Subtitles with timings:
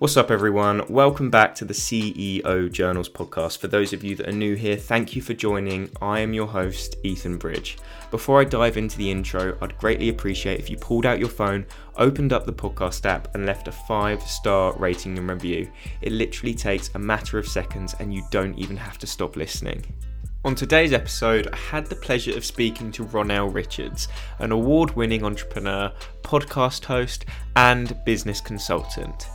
[0.00, 0.82] What's up, everyone?
[0.88, 3.58] Welcome back to the CEO Journals podcast.
[3.58, 5.90] For those of you that are new here, thank you for joining.
[6.00, 7.76] I am your host, Ethan Bridge.
[8.10, 11.66] Before I dive into the intro, I'd greatly appreciate if you pulled out your phone,
[11.96, 15.70] opened up the podcast app, and left a five star rating and review.
[16.00, 19.84] It literally takes a matter of seconds, and you don't even have to stop listening.
[20.46, 24.08] On today's episode, I had the pleasure of speaking to Ronell Richards,
[24.38, 29.26] an award winning entrepreneur, podcast host, and business consultant.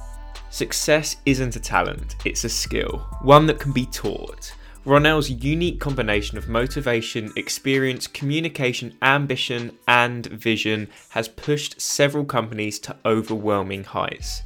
[0.55, 4.53] Success isn't a talent, it's a skill, one that can be taught.
[4.85, 12.95] Ronell's unique combination of motivation, experience, communication, ambition, and vision has pushed several companies to
[13.05, 14.43] overwhelming heights.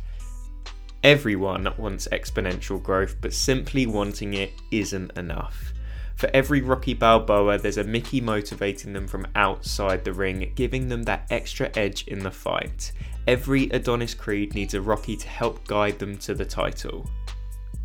[1.03, 5.73] Everyone wants exponential growth, but simply wanting it isn't enough.
[6.15, 11.03] For every Rocky Balboa, there's a Mickey motivating them from outside the ring, giving them
[11.03, 12.93] that extra edge in the fight.
[13.29, 17.07] Every Adonis Creed needs a Rocky to help guide them to the title.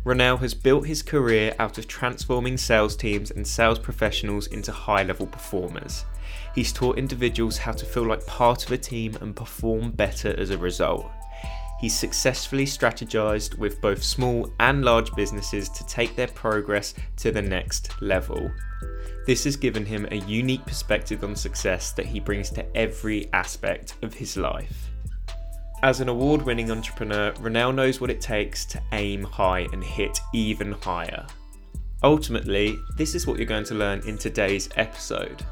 [0.03, 5.03] Ronell has built his career out of transforming sales teams and sales professionals into high
[5.03, 6.03] level performers.
[6.55, 10.49] He's taught individuals how to feel like part of a team and perform better as
[10.49, 11.11] a result.
[11.79, 17.43] He's successfully strategized with both small and large businesses to take their progress to the
[17.43, 18.49] next level.
[19.27, 23.93] This has given him a unique perspective on success that he brings to every aspect
[24.01, 24.89] of his life.
[25.85, 30.19] As an award winning entrepreneur, Ronell knows what it takes to aim high and hit
[30.33, 31.27] even higher.
[32.01, 35.45] Ultimately, this is what you're going to learn in today's episode.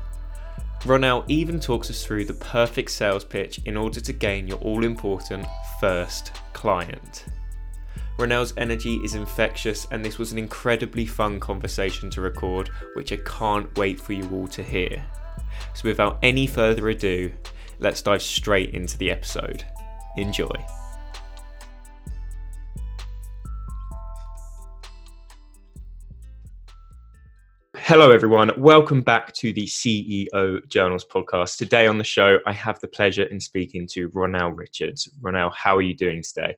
[0.86, 4.84] Ronell even talks us through the perfect sales pitch in order to gain your all
[4.84, 5.46] important
[5.80, 7.26] first client.
[8.18, 13.18] Ronell's energy is infectious, and this was an incredibly fun conversation to record, which I
[13.18, 15.06] can't wait for you all to hear.
[15.76, 17.32] So, without any further ado,
[17.78, 19.64] let's dive straight into the episode.
[20.18, 20.66] Enjoy.
[27.76, 28.50] Hello, everyone.
[28.58, 31.58] Welcome back to the CEO Journals podcast.
[31.58, 35.10] Today on the show, I have the pleasure in speaking to Ronell Richards.
[35.22, 36.56] Ronell, how are you doing today?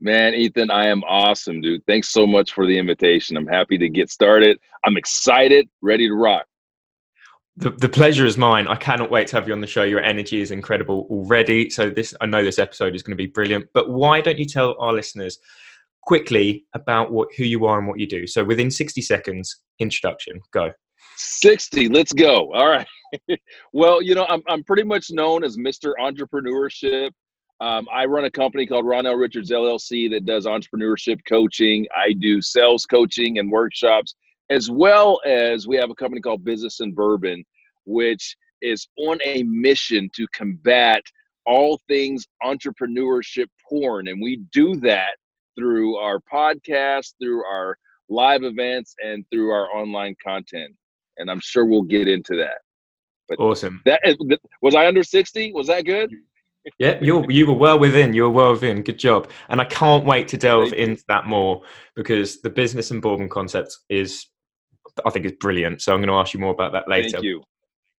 [0.00, 1.86] Man, Ethan, I am awesome, dude.
[1.86, 3.36] Thanks so much for the invitation.
[3.36, 4.58] I'm happy to get started.
[4.84, 6.46] I'm excited, ready to rock.
[7.58, 8.68] The, the pleasure is mine.
[8.68, 9.82] I cannot wait to have you on the show.
[9.82, 11.70] Your energy is incredible already.
[11.70, 13.66] So this, I know this episode is going to be brilliant.
[13.72, 15.38] But why don't you tell our listeners
[16.02, 18.26] quickly about what who you are and what you do?
[18.26, 20.70] So within 60 seconds, introduction, go.
[21.16, 22.52] 60, let's go.
[22.52, 22.86] All right.
[23.72, 25.92] well, you know, I'm I'm pretty much known as Mr.
[25.98, 27.10] Entrepreneurship.
[27.60, 31.86] Um, I run a company called Ronell Richards LLC that does entrepreneurship coaching.
[31.96, 34.14] I do sales coaching and workshops
[34.50, 37.44] as well as we have a company called Business and Bourbon,
[37.84, 41.02] which is on a mission to combat
[41.46, 44.08] all things entrepreneurship porn.
[44.08, 45.16] And we do that
[45.56, 47.76] through our podcast, through our
[48.08, 50.74] live events, and through our online content.
[51.18, 52.58] And I'm sure we'll get into that.
[53.28, 53.82] But awesome.
[53.84, 54.00] That
[54.62, 55.52] was I under 60?
[55.52, 56.12] Was that good?
[56.78, 58.12] yeah, you you were well within.
[58.12, 58.82] You were well within.
[58.82, 59.30] Good job.
[59.48, 61.62] And I can't wait to delve into that more
[61.94, 64.26] because the business and bourbon concept is
[65.04, 65.82] I think is brilliant.
[65.82, 67.10] So I'm going to ask you more about that later.
[67.10, 67.42] Thank you.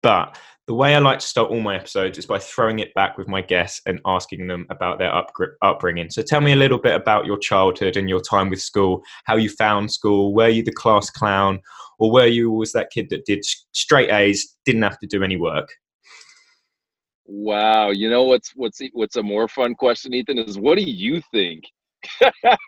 [0.03, 3.17] But the way I like to start all my episodes is by throwing it back
[3.17, 6.11] with my guests and asking them about their up- upbringing.
[6.11, 9.37] So tell me a little bit about your childhood and your time with school, how
[9.37, 11.61] you found school, were you the class clown,
[11.99, 15.37] or were you always that kid that did straight A's, didn't have to do any
[15.37, 15.69] work?
[17.27, 21.21] Wow, you know what's what's what's a more fun question, Ethan, is what do you
[21.33, 21.65] think?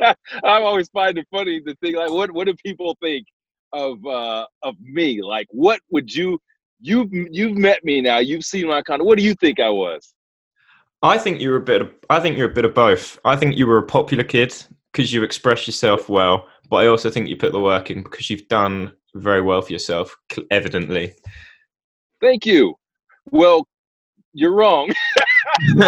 [0.05, 3.25] I'm always find it funny to think like, what what do people think
[3.73, 6.39] of uh of me like what would you
[6.81, 10.15] you've you've met me now you've seen my content what do you think i was?
[11.01, 13.19] I think you're a bit of, i think you're a bit of both.
[13.25, 14.55] I think you were a popular kid
[14.93, 18.31] because you express yourself well but i also think you put the work in because
[18.31, 20.17] you've done very well for yourself
[20.51, 21.15] evidently.
[22.21, 22.75] Thank you.
[23.31, 23.67] Well
[24.33, 24.93] you're wrong.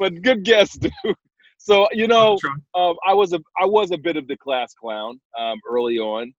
[0.00, 0.92] But good guess dude.
[1.58, 2.38] So you know
[2.74, 6.32] um, i was a i was a bit of the class clown um, early on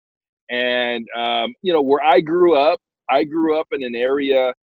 [0.51, 2.81] and um, you know, where I grew up,
[3.11, 4.55] I grew up in an area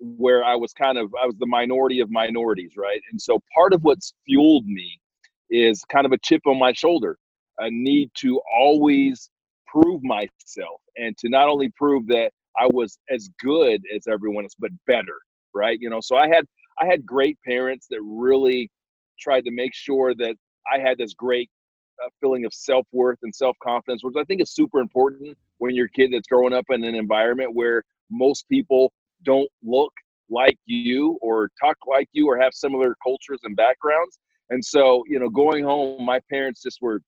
[0.00, 3.00] where I was kind of I was the minority of minorities, right?
[3.12, 5.00] And so part of what's fueled me
[5.50, 7.18] is kind of a chip on my shoulder,
[7.58, 9.30] a need to always
[9.66, 14.56] prove myself and to not only prove that I was as good as everyone else,
[14.58, 15.18] but better,
[15.54, 15.78] right?
[15.80, 16.46] You know, so I had
[16.80, 18.70] I had great parents that really
[19.20, 20.36] tried to make sure that
[20.72, 21.50] I had this great
[22.06, 25.74] a feeling of self worth and self confidence, which I think is super important when
[25.74, 28.92] you're a kid that's growing up in an environment where most people
[29.24, 29.92] don't look
[30.30, 34.18] like you or talk like you or have similar cultures and backgrounds.
[34.50, 37.00] And so, you know, going home, my parents just were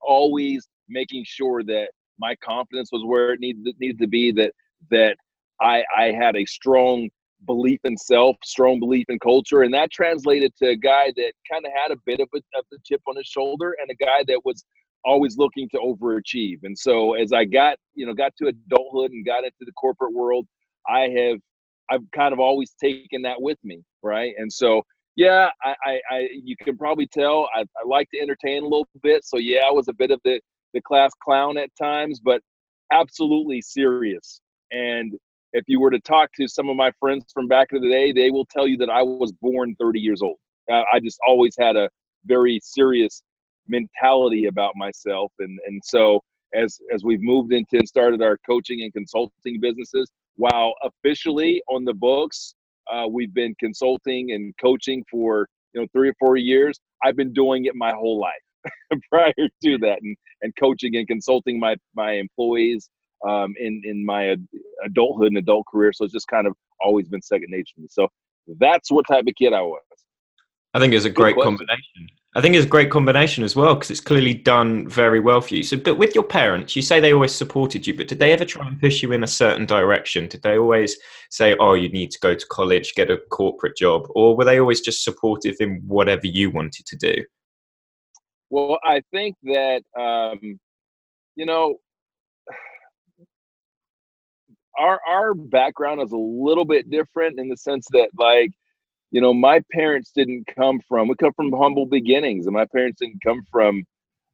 [0.00, 4.32] always making sure that my confidence was where it needed needed to be.
[4.32, 4.52] That
[4.90, 5.16] that
[5.60, 7.08] I I had a strong
[7.46, 11.64] belief in self, strong belief in culture, and that translated to a guy that kind
[11.64, 14.24] of had a bit of a of the chip on his shoulder, and a guy
[14.26, 14.64] that was
[15.04, 16.58] always looking to overachieve.
[16.62, 20.12] And so as I got, you know, got to adulthood and got into the corporate
[20.12, 20.46] world,
[20.88, 21.38] I have
[21.90, 24.32] I've kind of always taken that with me, right?
[24.38, 24.82] And so
[25.16, 28.88] yeah, I, I, I you can probably tell I, I like to entertain a little
[29.02, 29.24] bit.
[29.24, 30.40] So yeah, I was a bit of the
[30.72, 32.40] the class clown at times, but
[32.92, 34.40] absolutely serious.
[34.70, 35.14] And
[35.52, 38.12] if you were to talk to some of my friends from back in the day,
[38.12, 40.36] they will tell you that I was born 30 years old.
[40.70, 41.88] I just always had a
[42.26, 43.22] very serious
[43.68, 46.20] mentality about myself and and so
[46.54, 51.84] as as we've moved into and started our coaching and consulting businesses while officially on
[51.84, 52.54] the books
[52.92, 57.32] uh, we've been consulting and coaching for you know three or four years i've been
[57.32, 58.72] doing it my whole life
[59.10, 62.90] prior to that and, and coaching and consulting my my employees
[63.28, 64.36] um, in in my
[64.84, 67.88] adulthood and adult career so it's just kind of always been second nature to me
[67.90, 68.08] so
[68.58, 69.80] that's what type of kid i was
[70.74, 72.08] I think it's a great combination.
[72.36, 75.56] I think it's a great combination as well because it's clearly done very well for
[75.56, 75.64] you.
[75.64, 78.44] So, but with your parents, you say they always supported you, but did they ever
[78.44, 80.28] try and push you in a certain direction?
[80.28, 80.96] Did they always
[81.30, 84.60] say, "Oh, you need to go to college, get a corporate job," or were they
[84.60, 87.24] always just supportive in whatever you wanted to do?
[88.48, 90.60] Well, I think that um,
[91.34, 91.78] you know
[94.80, 98.50] our our background is a little bit different in the sense that like
[99.10, 103.00] you know, my parents didn't come from, we come from humble beginnings, and my parents
[103.00, 103.84] didn't come from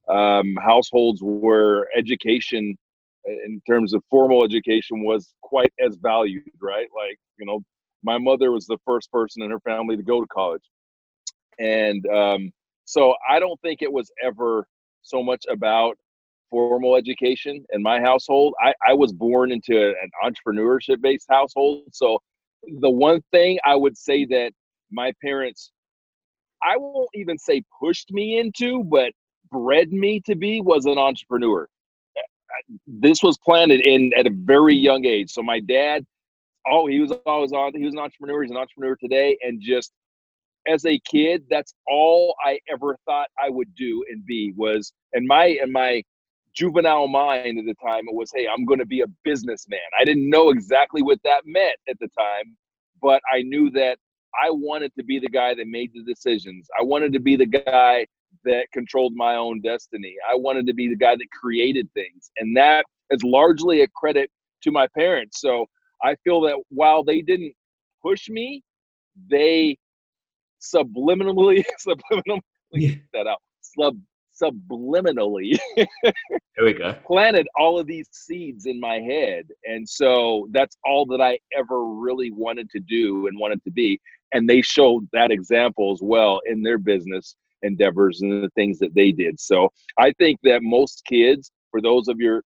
[0.08, 2.76] um, households where education,
[3.24, 6.88] in terms of formal education, was quite as valued, right?
[6.94, 7.60] Like, you know,
[8.02, 10.62] my mother was the first person in her family to go to college.
[11.58, 12.52] And um,
[12.84, 14.66] so I don't think it was ever
[15.02, 15.96] so much about
[16.50, 18.54] formal education in my household.
[18.62, 21.84] I, I was born into an entrepreneurship based household.
[21.92, 22.18] So
[22.80, 24.30] the one thing I would say mm.
[24.30, 24.52] that
[24.90, 25.72] my parents,
[26.62, 29.12] I won't even say pushed me into, but
[29.50, 31.68] bred me to be was an entrepreneur.
[32.86, 34.82] This was planted in at a very mm.
[34.82, 35.30] young age.
[35.30, 36.04] So my dad,
[36.66, 37.72] oh, he was always on.
[37.74, 38.42] He was an entrepreneur.
[38.42, 39.92] He's an entrepreneur today, and just
[40.66, 44.92] as a kid, that's all I ever thought I would do and be was.
[45.12, 46.02] And my and my
[46.56, 49.78] juvenile mind at the time, it was, hey, I'm going to be a businessman.
[49.98, 52.56] I didn't know exactly what that meant at the time,
[53.00, 53.98] but I knew that
[54.42, 56.68] I wanted to be the guy that made the decisions.
[56.78, 58.06] I wanted to be the guy
[58.44, 60.14] that controlled my own destiny.
[60.28, 62.30] I wanted to be the guy that created things.
[62.38, 64.30] And that is largely a credit
[64.62, 65.40] to my parents.
[65.40, 65.66] So
[66.02, 67.54] I feel that while they didn't
[68.02, 68.62] push me,
[69.30, 69.78] they
[70.60, 72.40] subliminally, subliminally
[72.72, 72.94] yeah.
[73.12, 73.98] that out, sub,
[74.40, 80.76] subliminally there we go planted all of these seeds in my head and so that's
[80.84, 84.00] all that i ever really wanted to do and wanted to be
[84.32, 88.94] and they showed that example as well in their business endeavors and the things that
[88.94, 89.38] they did.
[89.38, 92.42] So I think that most kids, for those of your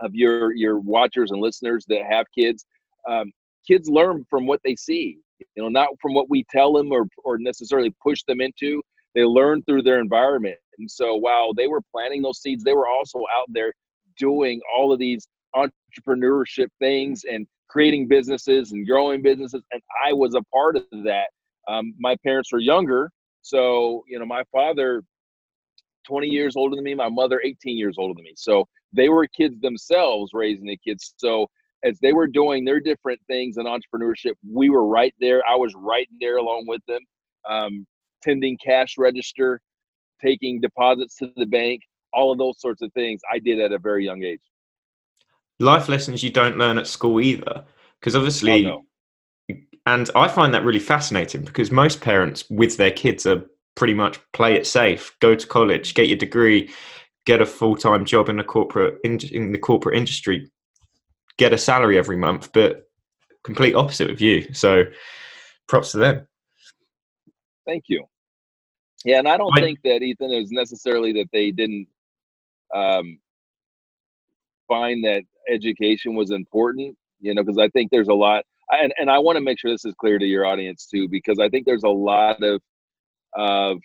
[0.00, 2.66] of your your watchers and listeners that have kids,
[3.08, 3.32] um,
[3.66, 5.18] kids learn from what they see.
[5.54, 8.82] You know, not from what we tell them or or necessarily push them into.
[9.16, 10.58] They learn through their environment.
[10.78, 13.72] And so while they were planting those seeds, they were also out there
[14.16, 20.34] doing all of these entrepreneurship things and creating businesses and growing businesses, and I was
[20.34, 21.28] a part of that.
[21.68, 23.10] Um, my parents were younger,
[23.42, 25.02] so you know, my father,
[26.06, 28.34] 20 years older than me, my mother, 18 years older than me.
[28.36, 31.14] So they were kids themselves raising the kids.
[31.16, 31.48] So
[31.84, 35.42] as they were doing their different things in entrepreneurship, we were right there.
[35.48, 37.00] I was right there along with them,
[37.48, 37.86] um,
[38.26, 39.60] tending cash register,
[40.22, 43.78] taking deposits to the bank, all of those sorts of things I did at a
[43.78, 44.40] very young age
[45.58, 47.64] life lessons you don't learn at school either.
[48.00, 48.84] Because obviously, oh,
[49.48, 49.56] no.
[49.86, 54.20] and I find that really fascinating because most parents with their kids are pretty much
[54.32, 56.70] play it safe, go to college, get your degree,
[57.24, 60.50] get a full time job in the corporate in, in the corporate industry,
[61.38, 62.52] get a salary every month.
[62.52, 62.88] But
[63.44, 64.52] complete opposite of you.
[64.52, 64.84] So,
[65.68, 66.28] props to them.
[67.66, 68.04] Thank you.
[69.04, 71.86] Yeah, and I don't I, think that Ethan is necessarily that they didn't
[72.74, 73.18] um,
[74.66, 79.10] find that education was important, you know, because I think there's a lot, and, and
[79.10, 81.66] I want to make sure this is clear to your audience too, because I think
[81.66, 82.60] there's a lot of
[83.34, 83.78] of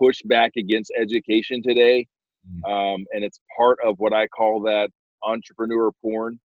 [0.00, 2.06] pushback against education today,
[2.48, 2.70] mm.
[2.70, 4.90] um, and it's part of what I call that
[5.24, 6.38] entrepreneur porn,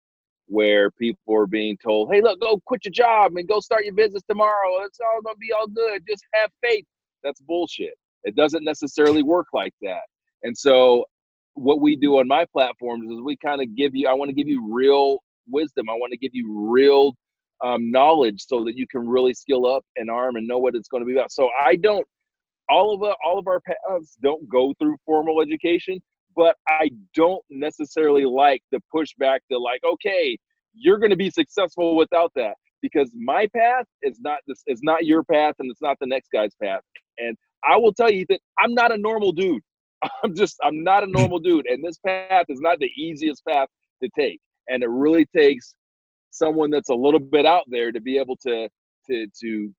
[0.48, 3.94] where people are being told, "Hey, look, go quit your job and go start your
[3.94, 4.84] business tomorrow.
[4.84, 6.03] It's all gonna be all good.
[6.08, 6.86] Just have faith."
[7.23, 7.93] That's bullshit.
[8.23, 10.01] It doesn't necessarily work like that.
[10.43, 11.05] And so
[11.55, 14.35] what we do on my platforms is we kind of give you I want to
[14.35, 15.89] give you real wisdom.
[15.89, 17.13] I want to give you real
[17.63, 20.87] um, knowledge so that you can really skill up and arm and know what it's
[20.87, 21.31] going to be about.
[21.31, 22.05] So I don't
[22.69, 26.01] all of all of our paths don't go through formal education,
[26.35, 30.37] but I don't necessarily like the pushback to like, okay,
[30.73, 35.05] you're going to be successful without that because my path is not this is not
[35.05, 36.81] your path and it's not the next guy's path.
[37.21, 37.37] And
[37.67, 39.61] I will tell you that I'm not a normal dude.
[40.23, 41.13] I'm just I'm not a hmm.
[41.13, 43.67] normal dude, and this path is not the easiest path
[44.03, 44.39] to take.
[44.67, 45.75] And it really takes
[46.31, 48.69] someone that's a little bit out there to be able to
[49.09, 49.73] to to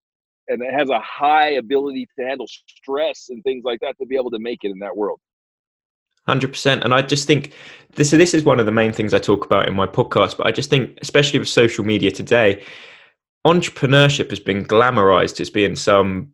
[0.49, 4.16] and it has a high ability to handle stress and things like that to be
[4.16, 5.20] able to make it in that world.
[6.26, 7.52] Hundred percent, and I just think
[7.96, 8.11] this.
[8.11, 10.37] So this is one of the main things I talk about in my podcast.
[10.37, 12.62] But I just think, especially with social media today,
[13.44, 16.32] entrepreneurship has been glamorized as being some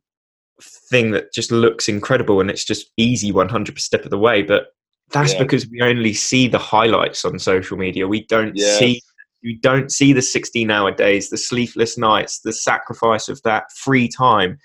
[0.62, 4.42] thing that just looks incredible and it's just easy 100 step of the way.
[4.42, 4.68] But
[5.10, 5.42] that's yeah.
[5.42, 8.06] because we only see the highlights on social media.
[8.06, 8.78] We don't yes.
[8.78, 9.02] see
[9.40, 14.08] you don't see the 16 hour days, the sleepless nights, the sacrifice of that free
[14.08, 14.58] time,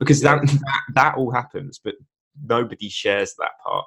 [0.00, 1.94] because that, that, that all happens, but
[2.42, 3.84] nobody shares that part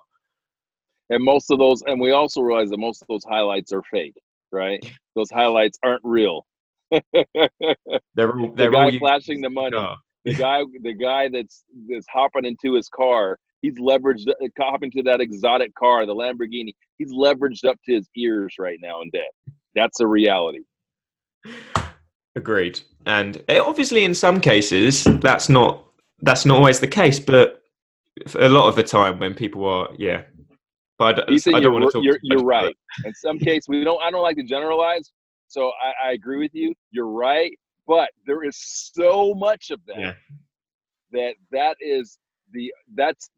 [1.10, 4.16] and most of those and we also realize that most of those highlights are fake
[4.52, 4.84] right
[5.16, 6.46] those highlights aren't real
[6.92, 7.02] they're,
[8.16, 9.78] they're the guy flashing the money
[10.28, 15.02] the guy the guy that's that's hopping into his car he's leveraged uh, hopping to
[15.04, 19.56] that exotic car the lamborghini he's leveraged up to his ears right now in debt
[19.74, 20.60] that's a reality
[22.36, 25.86] agreed and eh, obviously in some cases that's not
[26.22, 27.62] that's not always the case but
[28.36, 30.24] a lot of the time when people are yeah
[31.00, 32.04] but Ethan, I don't want to talk.
[32.04, 32.76] You're, you're right.
[33.06, 34.02] In some case, we don't.
[34.02, 35.12] I don't like to generalize.
[35.48, 36.74] So I, I, agree with you.
[36.90, 37.52] You're right,
[37.88, 40.14] but there is so much of that yeah.
[41.12, 42.18] that that is
[42.54, 43.30] the that's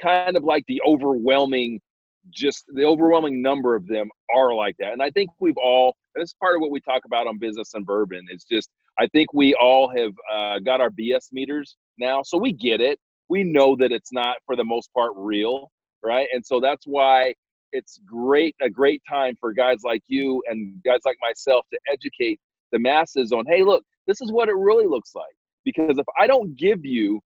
[0.00, 1.80] kind of like the overwhelming
[2.30, 6.30] just the overwhelming number of them are like that and i think we've all this
[6.30, 9.32] is part of what we talk about on business and bourbon it's just i think
[9.32, 12.98] we all have uh, got our bs meters now so we get it
[13.30, 15.70] we know that it's not for the most part real
[16.02, 16.28] right?
[16.32, 17.34] And so that's why
[17.72, 22.40] it's great a great time for guys like you and guys like myself to educate
[22.72, 25.34] the masses on hey look this is what it really looks like
[25.64, 27.20] because if i don't give you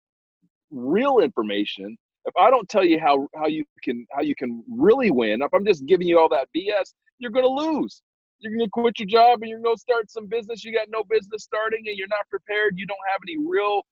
[0.71, 1.97] real information
[2.27, 5.55] if i don't tell you how how you can how you can really win if
[5.55, 8.03] i'm just giving you all that bs you're to lose
[8.41, 11.45] you're to quit your job and you're to start some business you got no business
[11.45, 13.83] starting and you're not prepared you don't have any real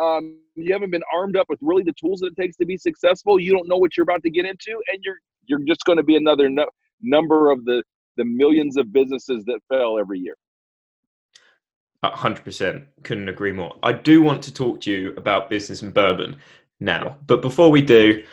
[0.00, 2.76] um, you haven't been armed up with really the tools that it takes to be
[2.76, 3.38] successful.
[3.38, 6.02] You don't know what you're about to get into, and you're you're just going to
[6.02, 6.66] be another no,
[7.02, 7.82] number of the
[8.16, 10.36] the millions of businesses that fail every year.
[12.02, 13.76] Hundred percent, couldn't agree more.
[13.82, 16.36] I do want to talk to you about business and bourbon
[16.80, 18.24] now, but before we do,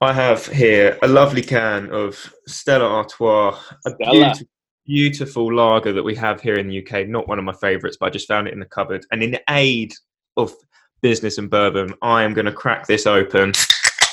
[0.00, 4.46] I have here a lovely can of Stella Artois, a beautiful,
[4.84, 7.08] beautiful lager that we have here in the UK.
[7.08, 9.06] Not one of my favourites, but I just found it in the cupboard.
[9.10, 9.94] And in aid
[10.36, 10.52] of
[11.00, 13.52] business and bourbon, I am going to crack this open.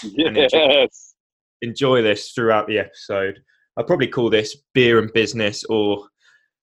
[0.03, 0.53] Yes.
[0.53, 0.87] Enjoy,
[1.61, 3.39] enjoy this throughout the episode.
[3.77, 6.07] I'll probably call this beer and business or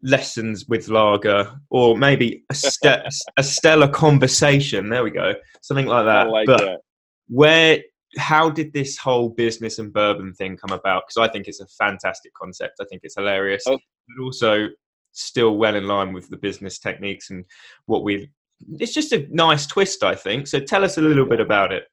[0.03, 2.87] lessons with lager or maybe a, ste-
[3.37, 4.89] a stellar conversation.
[4.89, 5.35] There we go.
[5.63, 6.29] Something like that.
[6.31, 6.81] Like but that.
[7.29, 7.79] where,
[8.19, 11.05] how did this whole business and bourbon thing come about?
[11.07, 12.75] Because I think it's a fantastic concept.
[12.81, 13.79] I think it's hilarious, oh.
[14.09, 14.69] but also
[15.13, 17.45] still well in line with the business techniques and
[17.87, 18.29] what we've
[18.79, 20.47] it's just a nice twist, I think.
[20.47, 21.85] So tell us a little bit about it.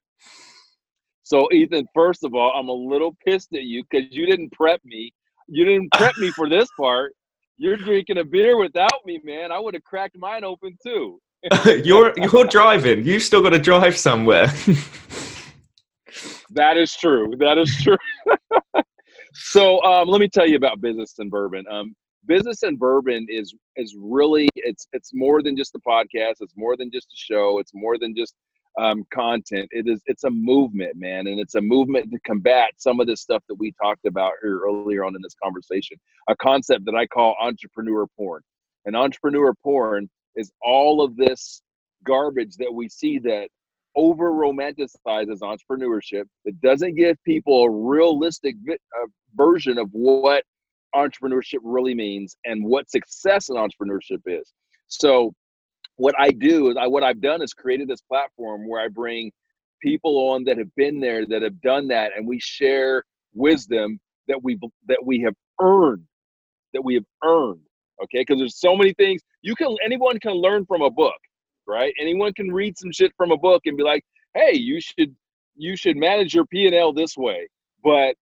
[1.24, 4.82] So Ethan, first of all, I'm a little pissed at you because you didn't prep
[4.84, 5.14] me.
[5.48, 7.14] You didn't prep me for this part.
[7.58, 9.52] You're drinking a beer without me, man.
[9.52, 11.20] I would have cracked mine open too.
[11.84, 13.04] you're you're driving.
[13.06, 14.48] You've still got to drive somewhere.
[16.52, 17.34] that is true.
[17.40, 17.98] That is true.
[19.34, 21.66] so um, let me tell you about business and bourbon.
[21.70, 21.96] Um,
[22.28, 26.76] business and bourbon is is really it's it's more than just a podcast it's more
[26.76, 28.36] than just a show it's more than just
[28.78, 33.00] um, content it is it's a movement man and it's a movement to combat some
[33.00, 35.98] of the stuff that we talked about here earlier on in this conversation
[36.30, 38.42] a concept that i call entrepreneur porn
[38.86, 41.62] and entrepreneur porn is all of this
[42.04, 43.50] garbage that we see that
[43.96, 50.44] over romanticizes entrepreneurship that doesn't give people a realistic vi- uh, version of what
[50.96, 54.54] entrepreneurship really means and what success in entrepreneurship is.
[54.88, 55.34] So
[55.98, 59.32] what I do is I what I've done is created this platform where I bring
[59.82, 64.42] people on that have been there that have done that and we share wisdom that
[64.44, 66.06] we that we have earned
[66.74, 67.62] that we have earned
[68.04, 71.18] okay because there's so many things you can anyone can learn from a book
[71.68, 74.04] right anyone can read some shit from a book and be like
[74.38, 75.16] hey, you should
[75.56, 77.48] you should manage your P and L this way.
[77.84, 78.16] But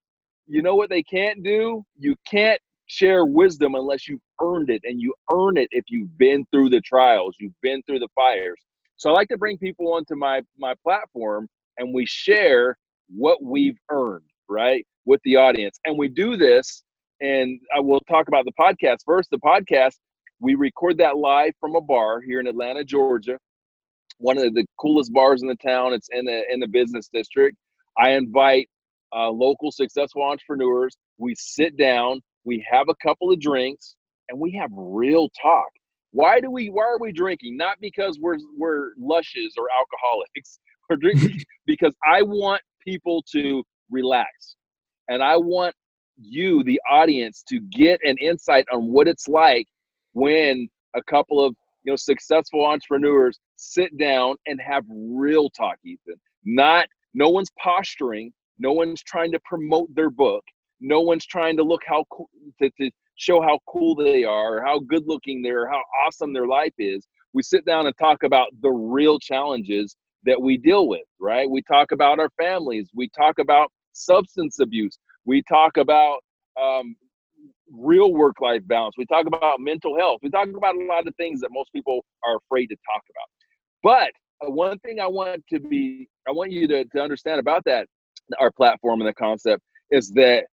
[0.48, 1.84] you know what they can't do?
[1.98, 6.46] You can't share wisdom unless you've earned it, and you earn it if you've been
[6.52, 8.60] through the trials, you've been through the fires.
[8.98, 12.78] So I like to bring people onto my my platform, and we share
[13.10, 16.84] what we've earned, right, with the audience, and we do this.
[17.22, 19.30] And I will talk about the podcast first.
[19.30, 19.96] The podcast
[20.40, 23.38] we record that live from a bar here in Atlanta, Georgia.
[24.18, 25.94] One of the coolest bars in the town.
[25.94, 27.58] It's in the in the business district.
[27.98, 28.70] I invite
[29.16, 30.98] uh, local successful entrepreneurs.
[31.18, 33.96] We sit down, we have a couple of drinks,
[34.30, 35.70] and we have real talk.
[36.12, 36.70] Why do we?
[36.70, 37.58] Why are we drinking?
[37.58, 40.60] Not because we're we're lushes or alcoholics.
[40.88, 44.56] We're drinking because I want people to relax,
[45.10, 45.74] and I want
[46.16, 49.66] you, the audience, to get an insight on what it's like
[50.14, 56.20] when a couple of you know successful entrepreneurs sit down and have real talk, Ethan.
[56.44, 60.44] Not no one's posturing, no one's trying to promote their book,
[60.80, 62.30] no one's trying to look how cool
[62.62, 66.48] to, to show how cool they are, or how good looking they're, how awesome their
[66.48, 67.08] life is.
[67.34, 71.50] We sit down and talk about the real challenges that we deal with, right?
[71.50, 76.20] We talk about our families, we talk about substance abuse, we talk about
[76.62, 76.96] um,
[77.72, 78.96] real work life balance.
[78.98, 80.20] We talk about mental health.
[80.24, 83.30] We talk about a lot of things that most people are afraid to talk about.
[83.84, 87.64] But uh, one thing I want to be, I want you to, to understand about
[87.66, 87.88] that,
[88.40, 90.46] our platform and the concept is that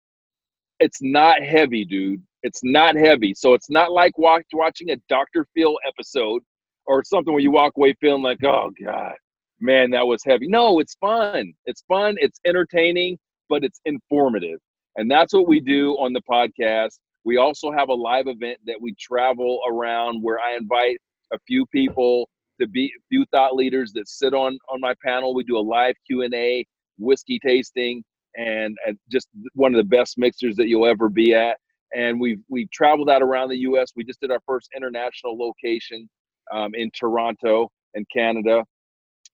[0.82, 2.22] it's not heavy, dude.
[2.44, 3.34] It's not heavy.
[3.36, 5.46] So it's not like watch, watching a Dr.
[5.56, 6.42] Phil episode
[6.88, 9.14] or something where you walk away feeling like, oh God,
[9.60, 10.48] man, that was heavy.
[10.48, 11.54] No, it's fun.
[11.66, 12.16] It's fun.
[12.20, 14.60] It's entertaining, but it's informative.
[14.96, 16.98] And that's what we do on the podcast.
[17.24, 20.98] We also have a live event that we travel around where I invite
[21.32, 22.28] a few people
[22.60, 25.36] to be a few thought leaders that sit on on my panel.
[25.36, 26.66] We do a live Q&A,
[26.98, 28.04] whiskey tasting
[28.36, 31.58] and, and just one of the best mixers that you'll ever be at.
[31.94, 33.92] And we've we've traveled out around the US.
[33.96, 36.10] We just did our first international location
[36.52, 38.64] um, in Toronto in Canada.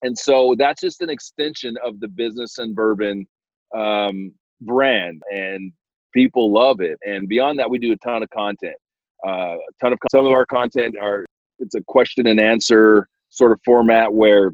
[0.04, 3.28] And so that's just an extension of the business and bourbon
[3.76, 5.72] um, brand and
[6.14, 8.76] people love it and beyond that we do a ton of content
[9.28, 11.26] uh, a ton of some of our content are
[11.60, 14.52] it's a question and answer sort of format where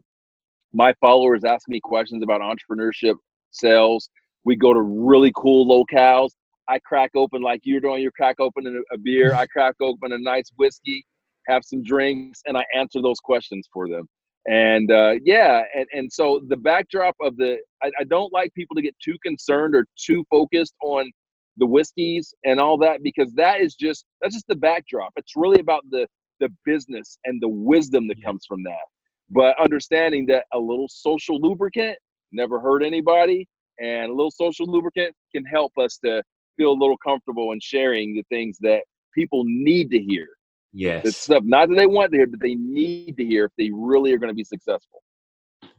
[0.74, 3.16] my followers ask me questions about entrepreneurship
[3.52, 4.10] sales
[4.46, 6.32] we go to really cool locales.
[6.70, 9.34] I crack open like you're doing you crack open a, a beer.
[9.34, 11.06] I crack open a nice whiskey
[11.48, 14.08] have some drinks and i answer those questions for them.
[14.46, 18.76] And uh, yeah and, and so the backdrop of the I, I, don't like people
[18.76, 21.10] to get too concerned or too focused on
[21.58, 25.14] the whiskeys and all that because that is just that's just the backdrop.
[25.16, 26.08] It's really about the
[26.42, 28.86] the business and the wisdom that comes from that.
[29.30, 31.98] But understanding that a little social lubricant
[32.34, 33.48] never hurt anybody
[33.80, 36.22] and a little social lubricant can help us to
[36.58, 38.84] feel a little comfortable in sharing the things that
[39.16, 40.28] people need to hear
[40.74, 41.06] Yes.
[41.06, 43.70] It's stuff not that they want to hear, but they need to hear if they
[43.72, 45.04] really are going to be successful.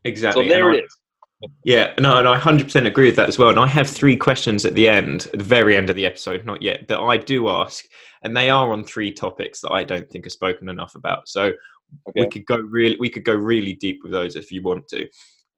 [0.05, 0.45] Exactly.
[0.45, 0.97] So there and it I, is.
[1.65, 3.51] Yeah, no, and I 100% agree with that as well.
[3.51, 6.47] And I have three questions at the end, at the very end of the episode,
[6.47, 7.85] not yet, that I do ask,
[8.23, 11.29] and they are on three topics that I don't think are spoken enough about.
[11.29, 11.53] So
[12.09, 12.21] okay.
[12.21, 15.07] we could go really, we could go really deep with those if you want to.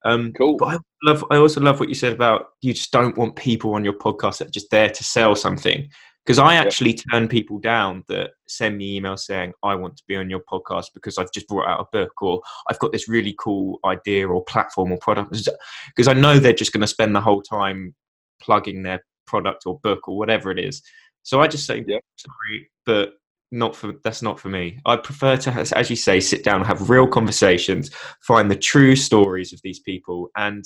[0.06, 0.56] Um, cool.
[0.56, 3.74] But I love, I also love what you said about you just don't want people
[3.74, 5.88] on your podcast that are just there to sell something
[6.24, 7.04] because I actually yep.
[7.10, 10.86] turn people down that send me emails saying I want to be on your podcast
[10.94, 12.40] because I've just brought out a book or
[12.70, 16.72] I've got this really cool idea or platform or product because I know they're just
[16.72, 17.94] going to spend the whole time
[18.40, 20.82] plugging their product or book or whatever it is.
[21.24, 22.02] So I just say yep.
[22.16, 23.14] sorry, but
[23.52, 24.78] not for that's not for me.
[24.86, 27.90] I prefer to, as you say, sit down and have real conversations,
[28.22, 30.64] find the true stories of these people, and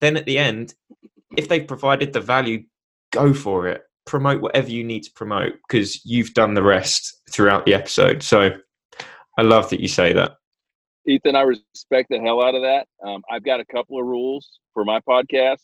[0.00, 0.74] then at the end,
[1.36, 2.64] if they've provided the value,
[3.12, 7.66] go for it promote whatever you need to promote because you've done the rest throughout
[7.66, 8.22] the episode.
[8.22, 8.50] So
[9.38, 10.32] I love that you say that.
[11.06, 12.86] Ethan, I respect the hell out of that.
[13.06, 15.60] Um, I've got a couple of rules for my podcast.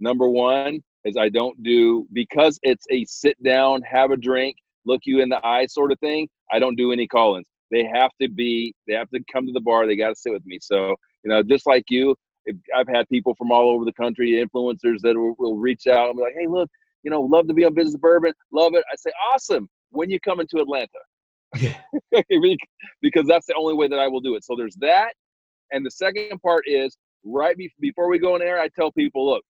[0.00, 5.02] Number one is I don't do, because it's a sit down, have a drink, look
[5.04, 7.46] you in the eye sort of thing, I don't do any call ins.
[7.70, 10.32] They have to be, they have to come to the bar, they got to sit
[10.32, 10.58] with me.
[10.60, 10.94] So,
[11.24, 12.14] you know, just like you,
[12.76, 16.18] I've had people from all over the country, influencers that will, will reach out and
[16.18, 16.70] be like, hey, look,
[17.02, 18.84] you know, love to be on Business Bourbon, love it.
[18.92, 19.68] I say, awesome.
[19.90, 20.88] When you coming to Atlanta?
[21.56, 21.76] Yeah.
[23.02, 24.44] because that's the only way that I will do it.
[24.44, 25.14] So there's that.
[25.72, 29.26] And the second part is right be- before we go in there, I tell people,
[29.30, 29.44] look,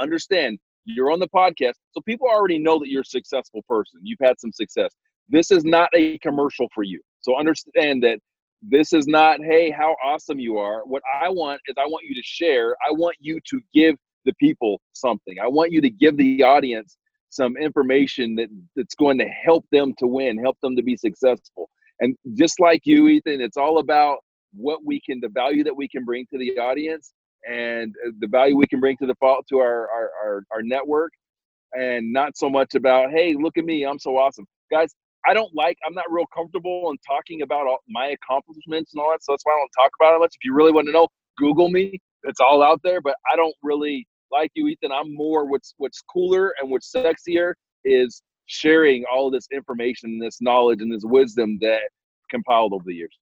[0.00, 1.74] understand you're on the podcast.
[1.92, 4.00] So people already know that you're a successful person.
[4.02, 4.92] You've had some success.
[5.28, 7.00] This is not a commercial for you.
[7.20, 8.18] So understand that
[8.66, 10.82] This is not, hey, how awesome you are.
[10.86, 12.74] What I want is I want you to share.
[12.88, 15.36] I want you to give the people something.
[15.38, 16.96] I want you to give the audience
[17.28, 21.68] some information that that's going to help them to win, help them to be successful.
[22.00, 24.18] And just like you, Ethan, it's all about
[24.54, 27.12] what we can, the value that we can bring to the audience,
[27.48, 30.62] and uh, the value we can bring to the fault to our our our, our
[30.62, 31.12] network,
[31.72, 34.94] and not so much about, hey, look at me, I'm so awesome, guys.
[35.26, 35.78] I don't like.
[35.86, 39.24] I'm not real comfortable in talking about all my accomplishments and all that.
[39.24, 40.34] So that's why I don't talk about it much.
[40.34, 41.98] If you really want to know, Google me.
[42.24, 43.00] It's all out there.
[43.00, 44.92] But I don't really like you, Ethan.
[44.92, 47.54] I'm more what's what's cooler and what's sexier
[47.84, 51.80] is sharing all this information, this knowledge, and this wisdom that
[52.30, 53.16] compiled over the years.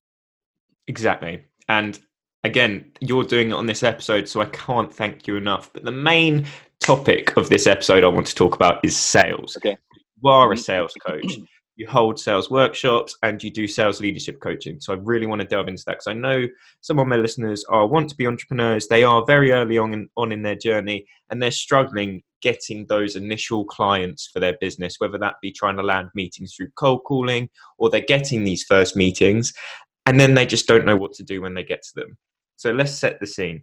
[0.88, 1.44] Exactly.
[1.68, 2.00] And
[2.44, 5.72] again, you're doing it on this episode, so I can't thank you enough.
[5.72, 6.46] But the main
[6.80, 9.56] topic of this episode I want to talk about is sales.
[9.56, 9.76] Okay.
[10.22, 11.38] You are a sales coach
[11.76, 14.80] you hold sales workshops and you do sales leadership coaching.
[14.80, 16.46] So I really want to delve into that because I know
[16.80, 18.88] some of my listeners are want to be entrepreneurs.
[18.88, 23.16] They are very early on in, on in their journey and they're struggling getting those
[23.16, 27.48] initial clients for their business, whether that be trying to land meetings through cold calling
[27.78, 29.52] or they're getting these first meetings
[30.04, 32.18] and then they just don't know what to do when they get to them.
[32.62, 33.62] So let's set the scene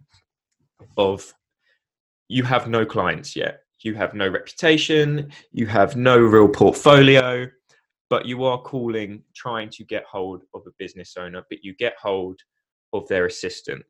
[0.98, 1.32] of
[2.28, 3.60] you have no clients yet.
[3.80, 7.48] You have no reputation, you have no real portfolio,
[8.10, 11.94] but you are calling trying to get hold of a business owner but you get
[11.98, 12.38] hold
[12.92, 13.82] of their assistant.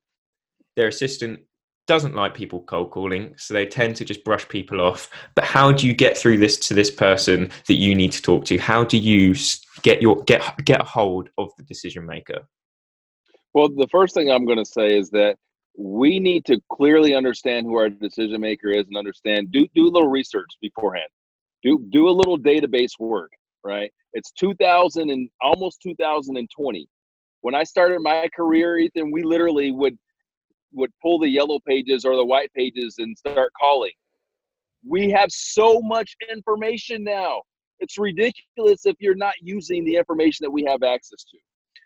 [0.77, 1.41] Their assistant
[1.89, 5.11] doesn't like people cold calling so they tend to just brush people off.
[5.35, 8.45] But how do you get through this to this person that you need to talk
[8.45, 8.59] to?
[8.59, 9.35] How do you
[9.83, 12.47] get your get get a hold of the decision maker
[13.55, 15.37] well the first thing i'm going to say is that
[15.79, 19.91] we need to clearly understand who our decision maker is and understand do do a
[19.91, 21.09] little research beforehand
[21.63, 23.31] do do a little database work
[23.65, 23.93] right?
[24.13, 26.89] It's 2000 and almost 2020.
[27.43, 29.97] When I started my career, Ethan, we literally would
[30.73, 33.91] would pull the yellow pages or the white pages and start calling.
[34.87, 37.43] We have so much information now.
[37.81, 41.39] It's ridiculous if you're not using the information that we have access to.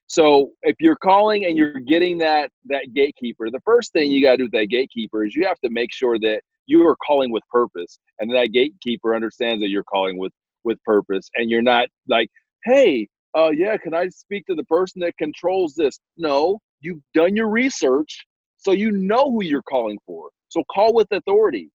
[0.07, 4.33] So if you're calling and you're getting that that gatekeeper, the first thing you got
[4.33, 7.31] to do with that gatekeeper is you have to make sure that you are calling
[7.31, 10.33] with purpose, and that gatekeeper understands that you're calling with
[10.65, 12.29] with purpose and you're not like
[12.65, 16.01] hey uh yeah can i speak to the person that controls this?
[16.17, 18.25] No you've done your research
[18.57, 20.31] so you know who you're calling for.
[20.49, 21.71] So call with authority.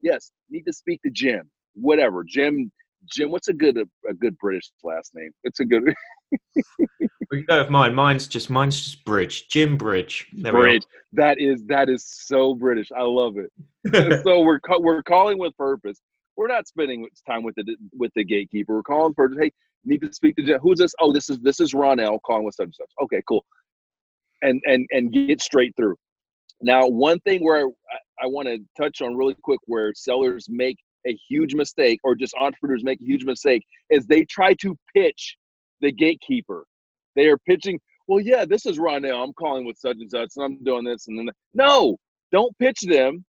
[0.00, 2.70] Yes need to speak to jim whatever jim
[3.06, 5.94] jim what's a good a, a good british last name it's a good
[7.30, 10.82] we go with mine mine's just mine's just bridge jim bridge there bridge
[11.12, 13.50] that is that is so british i love it
[14.24, 16.00] so we're we're calling with purpose
[16.38, 18.76] we're not spending time with the with the gatekeeper.
[18.76, 19.50] We're calling for hey,
[19.84, 20.60] need to speak to Jim.
[20.62, 20.94] who's this?
[21.00, 22.90] Oh, this is this is Ronell calling with such and such.
[23.02, 23.44] Okay, cool.
[24.40, 25.96] And and and get straight through.
[26.62, 30.78] Now, one thing where I, I want to touch on really quick, where sellers make
[31.06, 35.36] a huge mistake, or just entrepreneurs make a huge mistake, is they try to pitch
[35.80, 36.64] the gatekeeper.
[37.16, 37.80] They are pitching.
[38.06, 39.22] Well, yeah, this is Ronell.
[39.22, 41.30] I'm calling with such and such, and I'm doing this and then.
[41.54, 41.96] No,
[42.32, 43.24] don't pitch them.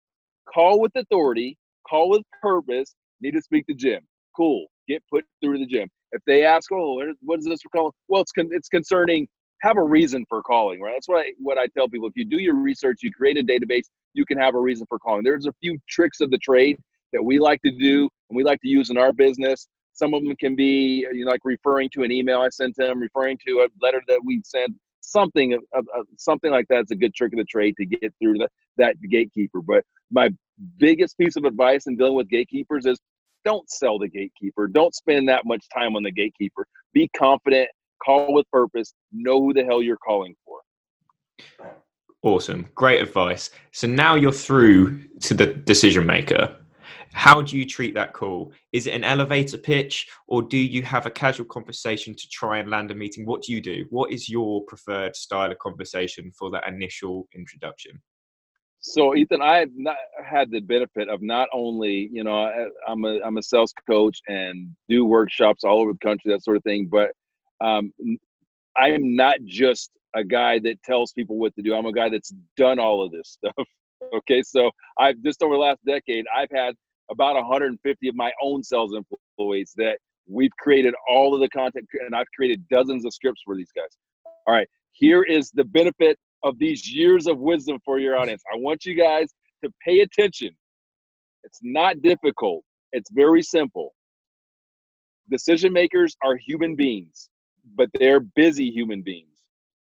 [0.52, 4.00] Call with authority call with purpose, need to speak to Jim.
[4.36, 4.66] Cool.
[4.88, 5.88] Get put through the Jim.
[6.12, 7.92] If they ask, oh, what is this for calling?
[8.08, 9.28] Well, it's con- it's concerning.
[9.62, 10.94] Have a reason for calling, right?
[10.94, 12.08] That's what I what I tell people.
[12.08, 14.98] If you do your research, you create a database, you can have a reason for
[14.98, 15.24] calling.
[15.24, 16.78] There's a few tricks of the trade
[17.12, 19.68] that we like to do and we like to use in our business.
[19.92, 22.76] Some of them can be uh, you know, like referring to an email I sent
[22.76, 25.58] them, referring to a letter that we sent, something
[26.16, 29.60] something like that's a good trick of the trade to get through the, that gatekeeper.
[29.60, 30.30] But my
[30.78, 32.98] biggest piece of advice in dealing with gatekeepers is
[33.44, 34.66] don't sell the gatekeeper.
[34.66, 36.66] Don't spend that much time on the gatekeeper.
[36.92, 37.68] Be confident,
[38.04, 40.58] call with purpose, know who the hell you're calling for.
[42.22, 42.68] Awesome.
[42.74, 43.50] Great advice.
[43.72, 46.54] So now you're through to the decision maker.
[47.18, 48.52] How do you treat that call?
[48.72, 52.70] Is it an elevator pitch or do you have a casual conversation to try and
[52.70, 53.26] land a meeting?
[53.26, 53.86] What do you do?
[53.90, 58.00] What is your preferred style of conversation for that initial introduction?
[58.78, 62.52] So Ethan, I've not had the benefit of not only, you know,
[62.86, 66.56] I'm a I'm a sales coach and do workshops all over the country, that sort
[66.56, 66.86] of thing.
[66.86, 67.10] But
[67.60, 67.92] um,
[68.76, 71.74] I am not just a guy that tells people what to do.
[71.74, 73.66] I'm a guy that's done all of this stuff.
[74.14, 76.76] okay, so I've just over the last decade, I've had
[77.10, 82.14] about 150 of my own sales employees that we've created all of the content, and
[82.14, 83.96] I've created dozens of scripts for these guys.
[84.46, 88.42] All right, here is the benefit of these years of wisdom for your audience.
[88.52, 89.32] I want you guys
[89.64, 90.50] to pay attention.
[91.44, 93.94] It's not difficult, it's very simple.
[95.30, 97.28] Decision makers are human beings,
[97.76, 99.28] but they're busy human beings.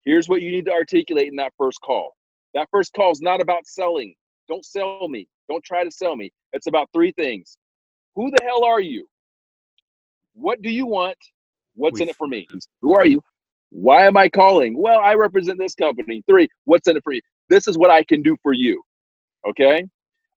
[0.04, 2.14] Here's what you need to articulate in that first call.
[2.54, 4.14] That first call is not about selling.
[4.48, 5.28] Don't sell me.
[5.48, 6.32] Don't try to sell me.
[6.52, 7.56] It's about three things.
[8.16, 9.06] Who the hell are you?
[10.34, 11.16] What do you want?
[11.74, 12.46] What's in it for me?
[12.82, 13.22] Who are you?
[13.70, 14.76] Why am I calling?
[14.76, 16.22] Well, I represent this company.
[16.28, 17.20] Three, what's in it for you?
[17.48, 18.82] This is what I can do for you.
[19.48, 19.84] Okay.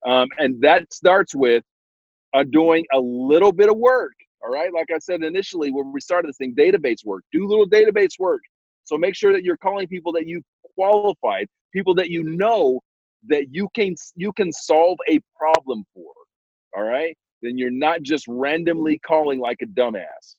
[0.06, 1.64] Um, and that starts with
[2.34, 4.14] uh, doing a little bit of work.
[4.44, 4.74] All right.
[4.74, 8.42] Like I said initially when we started this thing, database work, do little database work.
[8.84, 10.42] So make sure that you're calling people that you
[10.76, 12.82] qualified, people that you know
[13.28, 16.12] that you can you can solve a problem for.
[16.76, 17.18] All right.
[17.42, 20.36] Then you're not just randomly calling like a dumbass.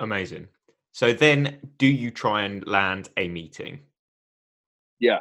[0.00, 0.48] Amazing.
[0.92, 3.80] So then do you try and land a meeting?
[5.00, 5.18] Yeah.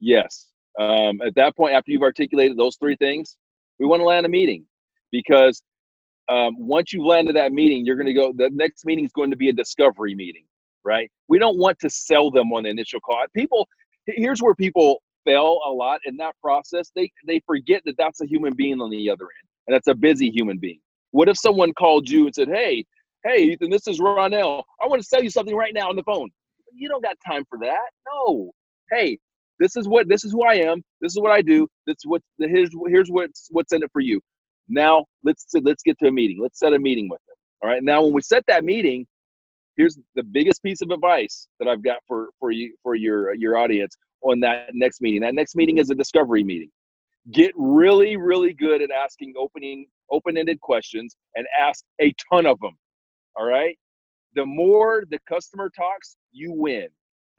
[0.00, 0.48] Yes.
[0.78, 3.36] Um, at that point, after you've articulated those three things,
[3.78, 4.64] we want to land a meeting
[5.10, 5.62] because
[6.28, 8.32] um, once you've landed that meeting, you're going to go.
[8.36, 10.44] The next meeting is going to be a discovery meeting,
[10.84, 11.10] right?
[11.28, 13.24] We don't want to sell them on the initial call.
[13.34, 13.68] People,
[14.06, 16.90] here's where people fail a lot in that process.
[16.94, 19.94] They they forget that that's a human being on the other end, and that's a
[19.94, 20.80] busy human being.
[21.10, 22.84] What if someone called you and said, "Hey,
[23.24, 24.62] hey, Ethan, this is Ronell.
[24.82, 26.30] I want to sell you something right now on the phone."
[26.74, 27.88] You don't got time for that.
[28.14, 28.52] No.
[28.90, 29.18] Hey,
[29.58, 30.82] this is what this is who I am.
[31.00, 31.66] This is what I do.
[31.86, 34.20] This is what here's here's what's what's in it for you.
[34.68, 36.38] Now let's let's get to a meeting.
[36.40, 37.36] Let's set a meeting with them.
[37.62, 37.82] All right.
[37.82, 39.06] Now when we set that meeting,
[39.76, 43.56] here's the biggest piece of advice that I've got for for you for your your
[43.56, 45.20] audience on that next meeting.
[45.20, 46.70] That next meeting is a discovery meeting.
[47.32, 52.76] Get really really good at asking opening open-ended questions and ask a ton of them.
[53.36, 53.76] All right?
[54.34, 56.88] The more the customer talks, you win.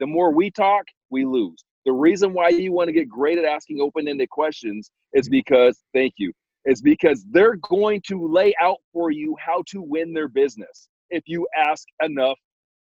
[0.00, 1.64] The more we talk, we lose.
[1.86, 6.14] The reason why you want to get great at asking open-ended questions is because thank
[6.18, 6.32] you.
[6.66, 11.22] Is because they're going to lay out for you how to win their business if
[11.26, 12.38] you ask enough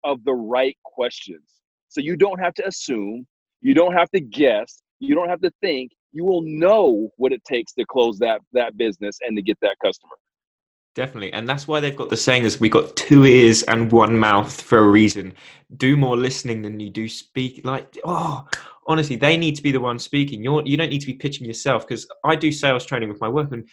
[0.04, 1.44] of the right questions.
[1.88, 3.26] So you don't have to assume,
[3.64, 5.90] you don't have to guess, you don't have to think.
[6.12, 9.76] You will know what it takes to close that that business and to get that
[9.82, 10.12] customer.
[10.94, 11.32] Definitely.
[11.32, 14.60] And that's why they've got the saying is we got two ears and one mouth
[14.60, 15.32] for a reason.
[15.76, 17.62] Do more listening than you do speak.
[17.64, 18.46] Like, oh,
[18.86, 20.44] honestly, they need to be the one speaking.
[20.44, 23.28] You're you don't need to be pitching yourself because I do sales training with my
[23.28, 23.68] work and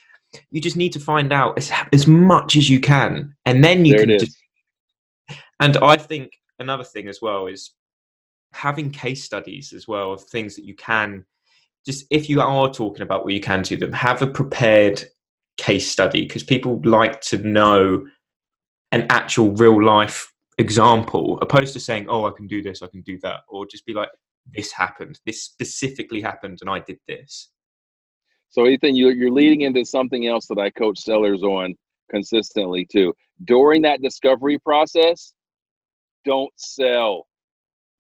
[0.50, 3.36] you just need to find out as, as much as you can.
[3.46, 4.38] And then you there can just
[5.60, 7.72] and I think another thing as well is
[8.54, 11.26] having case studies as well of things that you can
[11.86, 15.04] just if you are talking about what you can to them, have a prepared
[15.58, 18.06] case study because people like to know
[18.92, 23.02] an actual real life example opposed to saying oh i can do this i can
[23.02, 24.10] do that or just be like
[24.54, 25.20] this happened.
[25.26, 27.52] This specifically happened and i did this.
[28.50, 31.76] So ethan you, you're leading into something else that i coach sellers on
[32.10, 33.14] consistently too.
[33.46, 35.34] During that discovery process
[36.26, 37.28] don't sell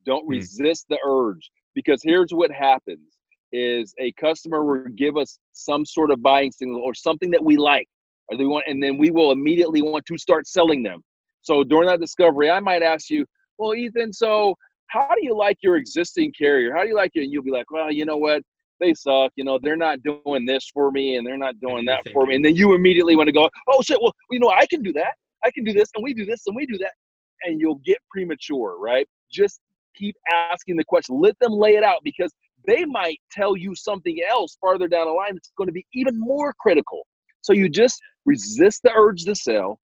[0.06, 0.32] don't hmm.
[0.32, 3.18] resist the urge because here's what happens
[3.52, 7.58] is a customer will give us some sort of buying signal or something that we
[7.58, 7.88] like
[8.30, 11.02] or they want and then we will immediately want to start selling them.
[11.42, 13.26] So during that discovery i might ask you
[13.58, 14.56] well ethan so
[14.88, 16.76] how do you like your existing carrier?
[16.76, 17.24] How do you like it?
[17.24, 18.42] And you'll be like well you know what?
[18.80, 22.02] They suck you know they're not doing this for me and they're not doing that
[22.14, 22.36] for me.
[22.36, 24.94] And then you immediately want to go oh shit well you know i can do
[24.94, 25.14] that.
[25.44, 26.92] I can do this and we do this and we do that.
[27.44, 29.08] And you'll get premature right?
[29.32, 29.60] Just
[29.96, 30.16] keep
[30.52, 32.34] asking the question let them lay it out because
[32.68, 36.20] they might tell you something else farther down the line that's going to be even
[36.20, 37.08] more critical.
[37.42, 39.80] So you just resist the urge to sell,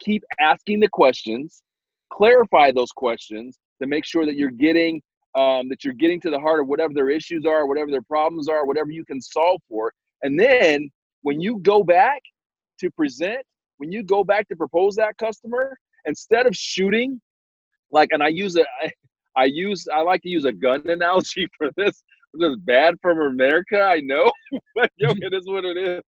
[0.00, 1.62] keep asking the questions,
[2.10, 5.02] clarify those questions to make sure that you're getting
[5.34, 8.48] um, that you're getting to the heart of whatever their issues are, whatever their problems
[8.48, 9.90] are, whatever you can solve for.
[10.22, 10.90] And then
[11.22, 12.20] when you go back
[12.80, 13.42] to present,
[13.78, 17.18] when you go back to propose that customer, instead of shooting,
[17.90, 18.64] like, and I use a,
[19.36, 22.02] I, use, I like to use a gun analogy for this
[22.40, 23.80] just bad from America.
[23.80, 24.30] I know,
[24.74, 26.02] but yo, it is what it is.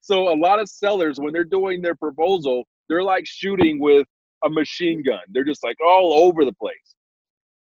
[0.00, 4.06] So a lot of sellers, when they're doing their proposal, they're like shooting with
[4.44, 5.20] a machine gun.
[5.28, 6.94] They're just like all over the place.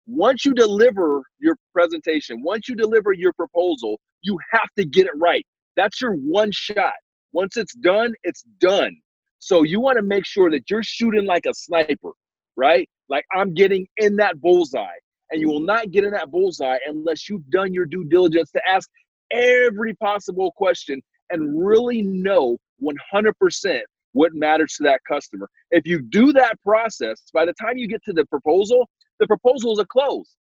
[0.06, 5.12] Once you deliver your presentation, once you deliver your proposal, you have to get it
[5.16, 5.44] right.
[5.76, 6.94] That's your one shot.
[7.32, 8.96] Once it's done, it's done.
[9.38, 12.12] So you want to make sure that you're shooting like a sniper,
[12.56, 12.88] right?
[13.08, 14.98] Like I'm getting in that bullseye
[15.30, 18.60] and you will not get in that bullseye unless you've done your due diligence to
[18.68, 18.88] ask
[19.30, 23.80] every possible question and really know 100%
[24.12, 25.48] what matters to that customer.
[25.70, 28.88] If you do that process, by the time you get to the proposal,
[29.18, 30.36] the proposal is a close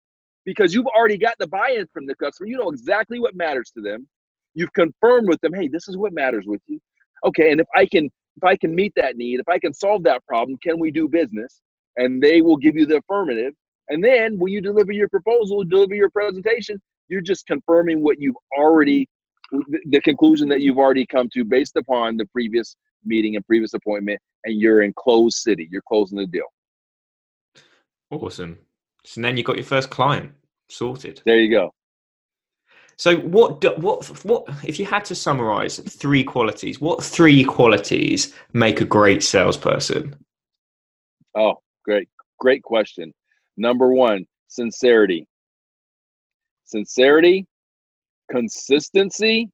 [0.44, 2.48] because you've already got the buy-in from the customer.
[2.48, 4.06] You know exactly what matters to them.
[4.54, 6.78] You've confirmed with them, hey, this is what matters with you.
[7.24, 10.02] Okay, and if I can if I can meet that need, if I can solve
[10.04, 11.60] that problem, can we do business?
[11.96, 13.54] And they will give you the affirmative
[13.88, 18.36] And then when you deliver your proposal, deliver your presentation, you're just confirming what you've
[18.56, 19.08] already,
[19.86, 24.18] the conclusion that you've already come to based upon the previous meeting and previous appointment,
[24.44, 25.68] and you're in closed city.
[25.70, 26.46] You're closing the deal.
[28.10, 28.58] Awesome.
[29.04, 30.32] So then you got your first client
[30.70, 31.20] sorted.
[31.26, 31.74] There you go.
[32.96, 38.80] So what what what if you had to summarize three qualities, what three qualities make
[38.80, 40.14] a great salesperson?
[41.34, 42.08] Oh, great.
[42.40, 43.12] Great question.
[43.56, 45.26] Number 1, sincerity.
[46.64, 47.46] Sincerity,
[48.30, 49.50] consistency,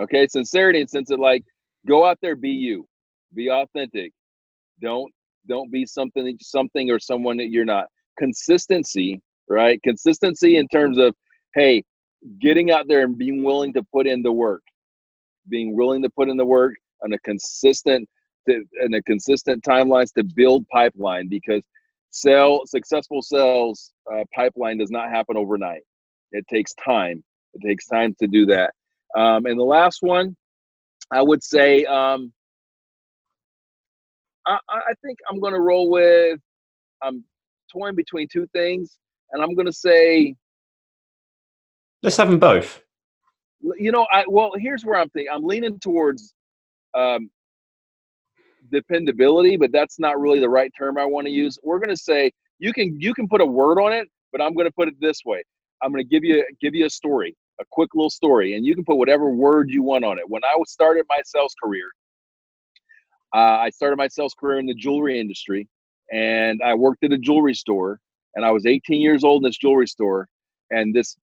[0.00, 0.26] okay?
[0.26, 1.42] Sincerity in sense of like
[1.86, 2.86] go out there be you.
[3.34, 4.12] Be authentic.
[4.80, 5.12] Don't
[5.48, 7.86] don't be something something or someone that you're not.
[8.18, 9.82] Consistency, right?
[9.82, 11.14] Consistency in terms of
[11.54, 11.82] hey,
[12.40, 14.62] getting out there and being willing to put in the work,
[15.48, 18.08] being willing to put in the work on a consistent
[18.46, 21.62] and a consistent timelines to build pipeline because
[22.10, 25.82] sell successful sales uh, pipeline does not happen overnight.
[26.32, 27.22] It takes time.
[27.54, 28.72] It takes time to do that.
[29.16, 30.36] Um, and the last one,
[31.12, 32.32] I would say, um,
[34.46, 36.38] I, I think I'm going to roll with.
[37.02, 37.24] I'm
[37.72, 38.98] torn between two things,
[39.32, 40.34] and I'm going to say
[42.02, 42.82] Let's have them both.
[43.78, 45.32] You know, I well, here's where I'm thinking.
[45.32, 46.34] I'm leaning towards
[46.94, 47.30] um,
[48.70, 51.58] dependability, but that's not really the right term I want to use.
[51.62, 54.54] We're going to say you can you can put a word on it, but I'm
[54.54, 55.42] going to put it this way.
[55.82, 58.74] I'm going to give you give you a story, a quick little story, and you
[58.74, 60.28] can put whatever word you want on it.
[60.28, 61.90] When I started my sales career,
[63.34, 65.68] uh, I started my sales career in the jewelry industry,
[66.12, 68.00] and I worked at a jewelry store.
[68.36, 70.28] And I was 18 years old in this jewelry store,
[70.70, 71.16] and this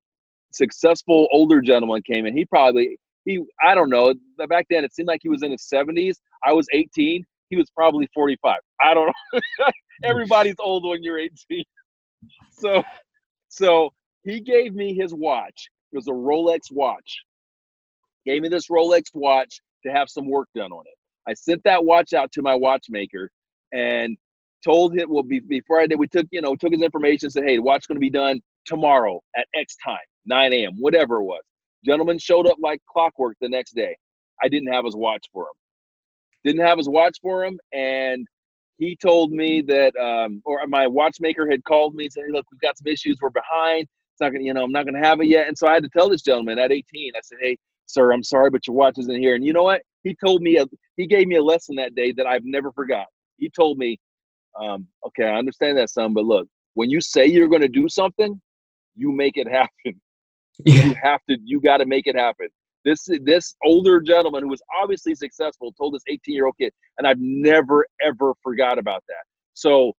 [0.52, 2.36] successful older gentleman came in.
[2.36, 4.14] He probably he I don't know.
[4.48, 6.16] Back then it seemed like he was in his 70s.
[6.44, 7.26] I was 18.
[7.50, 8.58] He was probably 45.
[8.82, 9.42] I don't know.
[10.04, 11.36] Everybody's old when you're 18.
[12.50, 12.84] So
[13.50, 13.92] so
[14.24, 15.70] he gave me his watch.
[15.92, 17.22] It was a Rolex watch.
[18.26, 20.98] Gave me this Rolex watch to have some work done on it.
[21.30, 23.30] I sent that watch out to my watchmaker
[23.74, 24.18] and
[24.64, 27.44] told him well be, before I did we took you know took his information said
[27.44, 31.24] hey the watch's going to be done tomorrow at X time 9 a.m., whatever it
[31.24, 31.42] was.
[31.86, 33.96] Gentleman showed up like clockwork the next day.
[34.44, 35.54] I didn't have his watch for him.
[36.46, 38.26] Didn't have his watch for him, and
[38.78, 42.46] he told me that, um, or my watchmaker had called me and said, hey, "Look,
[42.52, 43.18] we've got some issues.
[43.22, 43.84] We're behind.
[43.84, 45.84] It's not gonna, you know, I'm not gonna have it yet." And so I had
[45.84, 47.14] to tell this gentleman at 18.
[47.16, 49.82] I said, "Hey, sir, I'm sorry, but your watch isn't here." And you know what?
[50.04, 50.66] He told me, a,
[50.98, 53.08] he gave me a lesson that day that I've never forgot.
[53.38, 53.98] He told me,
[54.60, 57.90] um, "Okay, I understand that, son, but look, when you say you're going to do
[57.90, 58.40] something,
[58.96, 60.02] you make it happen.
[60.66, 60.86] Yeah.
[60.86, 61.38] You have to.
[61.44, 62.50] You got to make it happen.
[62.86, 67.08] This this older gentleman who was obviously successful told this 18 year old kid, and
[67.08, 69.24] I've never ever forgot about that.
[69.56, 69.94] So,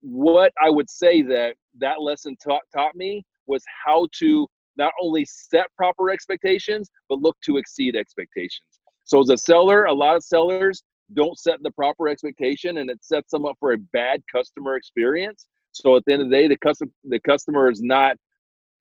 [0.00, 5.26] what I would say that that lesson taught taught me was how to not only
[5.26, 8.80] set proper expectations but look to exceed expectations.
[9.04, 13.04] So, as a seller, a lot of sellers don't set the proper expectation, and it
[13.04, 15.46] sets them up for a bad customer experience.
[15.72, 18.16] So, at the end of the day, the customer the customer is not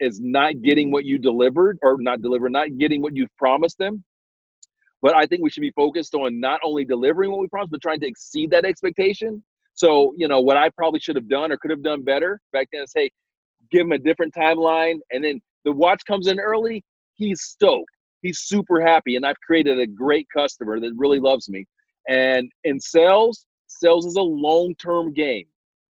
[0.01, 4.03] is not getting what you delivered or not delivered, not getting what you've promised them.
[5.01, 7.81] But I think we should be focused on not only delivering what we promised, but
[7.81, 9.43] trying to exceed that expectation.
[9.73, 12.67] So, you know, what I probably should have done or could have done better back
[12.73, 13.09] then is, hey,
[13.71, 14.97] give him a different timeline.
[15.11, 16.83] And then the watch comes in early.
[17.15, 17.91] He's stoked.
[18.21, 19.15] He's super happy.
[19.15, 21.65] And I've created a great customer that really loves me.
[22.09, 25.45] And in sales, sales is a long term game.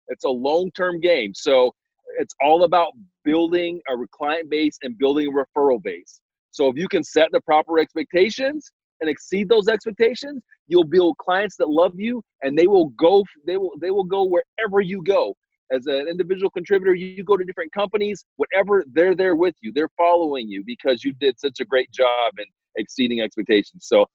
[0.08, 1.34] It's a long term game.
[1.34, 1.74] So
[2.18, 2.94] it's all about
[3.24, 6.22] building a client base and building a referral base.
[6.52, 11.56] So if you can set the proper expectations and exceed those expectations, you'll build clients
[11.58, 15.36] that love you and they will go they will they will go wherever you go.
[15.72, 19.72] As an individual contributor, you go to different companies, whatever, they're there with you.
[19.72, 23.86] They're following you because you did such a great job and exceeding expectations.
[23.86, 24.08] So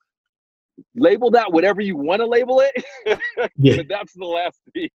[0.97, 2.85] label that whatever you want to label it.
[3.57, 3.77] yeah.
[3.77, 4.91] but that's the last piece.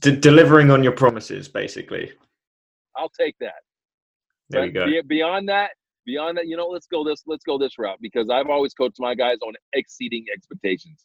[0.00, 2.12] De- delivering on your promises, basically.
[2.96, 3.54] I'll take that.
[4.50, 5.08] There but you go.
[5.08, 5.70] Beyond that,
[6.04, 8.98] beyond that, you know, let's go this let's go this route because I've always coached
[8.98, 11.04] my guys on exceeding expectations.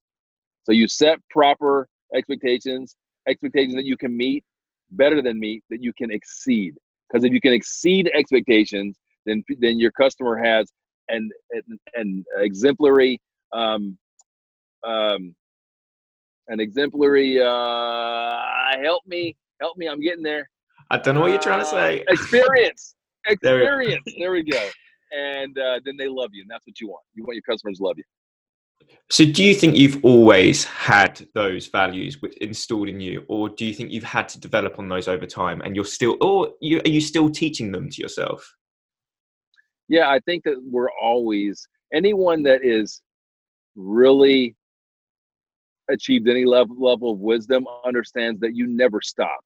[0.64, 2.96] So you set proper expectations,
[3.28, 4.44] expectations that you can meet,
[4.92, 6.76] better than meet, that you can exceed.
[7.08, 10.72] Because if you can exceed expectations, then then your customer has
[11.10, 13.20] an an, an exemplary
[13.52, 13.98] um,
[14.84, 15.36] um,
[16.48, 20.50] an exemplary uh, help me help me i'm getting there.
[20.90, 22.02] I don't know what you're trying to say.
[22.02, 24.70] Uh, experience experience there we, go.
[25.12, 27.04] And uh, then they love you and that's what you want.
[27.14, 28.04] You want your customers to love you.
[29.10, 33.74] So, do you think you've always had those values installed in you, or do you
[33.74, 36.90] think you've had to develop on those over time, and you're still, or you, are
[36.90, 38.56] you still teaching them to yourself?
[39.88, 43.02] Yeah, I think that we're always anyone that is
[43.76, 44.56] really
[45.90, 49.40] achieved any level level of wisdom understands that you never stop.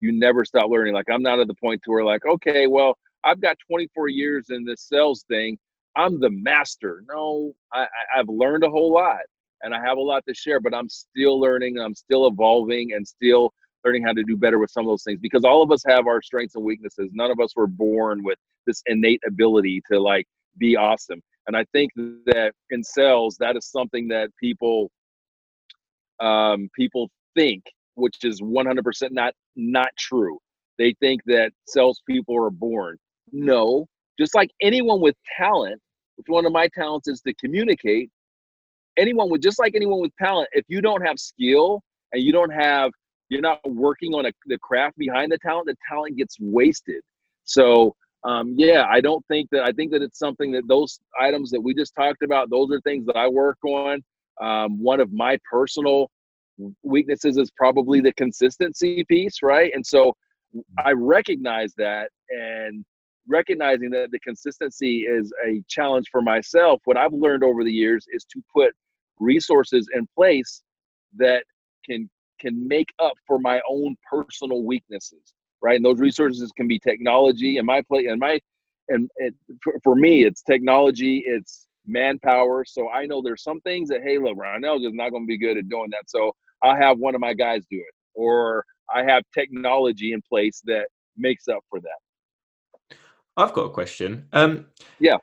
[0.00, 0.94] You never stop learning.
[0.94, 4.46] Like I'm not at the point to where like, okay, well, I've got 24 years
[4.50, 5.58] in this sales thing.
[5.96, 7.02] I'm the master.
[7.08, 7.86] No, I,
[8.16, 9.20] I've learned a whole lot
[9.62, 11.78] and I have a lot to share, but I'm still learning.
[11.78, 13.52] I'm still evolving and still
[13.84, 16.06] learning how to do better with some of those things because all of us have
[16.06, 17.10] our strengths and weaknesses.
[17.12, 20.26] None of us were born with this innate ability to like
[20.58, 21.20] be awesome.
[21.46, 24.90] And I think that in sales, that is something that people
[26.20, 27.62] um, people think,
[27.94, 30.38] which is 100% not not true.
[30.78, 32.96] They think that salespeople are born.
[33.32, 33.86] No,
[34.18, 35.80] just like anyone with talent,
[36.16, 38.10] which one of my talents is to communicate.
[38.98, 42.50] Anyone with just like anyone with talent, if you don't have skill and you don't
[42.52, 42.90] have,
[43.28, 47.02] you're not working on a, the craft behind the talent, the talent gets wasted.
[47.44, 47.94] So
[48.24, 51.60] um, yeah, I don't think that I think that it's something that those items that
[51.60, 54.02] we just talked about, those are things that I work on.
[54.40, 56.10] Um, one of my personal
[56.82, 59.70] weaknesses is probably the consistency piece, right?
[59.74, 60.14] And so
[60.84, 62.84] I recognize that and
[63.28, 66.80] recognizing that the consistency is a challenge for myself.
[66.84, 68.72] What I've learned over the years is to put
[69.18, 70.62] resources in place
[71.16, 71.44] that
[71.84, 72.08] can
[72.40, 75.76] can make up for my own personal weaknesses right?
[75.76, 77.58] And those resources can be technology.
[77.58, 78.40] And my play and my
[78.88, 82.64] and it, for, for me, it's technology, it's manpower.
[82.64, 85.38] So I know there's some things that hey, look, Ronnell is not going to be
[85.38, 86.08] good at doing that.
[86.08, 86.32] So
[86.62, 88.64] I'll have one of my guys do it, or
[88.94, 90.86] I have technology in place that
[91.16, 92.96] makes up for that.
[93.36, 94.26] I've got a question.
[94.32, 94.66] Um,
[94.98, 95.16] yeah.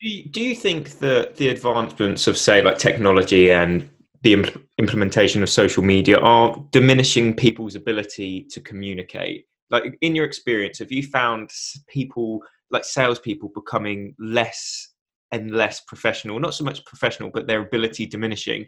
[0.00, 3.88] Do you, do you think that the advancements of, say, like technology and
[4.22, 9.46] the imp- implementation of social media are diminishing people's ability to communicate?
[9.72, 11.50] like in your experience have you found
[11.88, 14.90] people like salespeople becoming less
[15.32, 18.66] and less professional not so much professional but their ability diminishing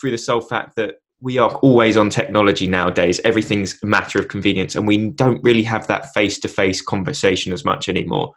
[0.00, 4.28] through the sole fact that we are always on technology nowadays everything's a matter of
[4.28, 8.32] convenience and we don't really have that face-to-face conversation as much anymore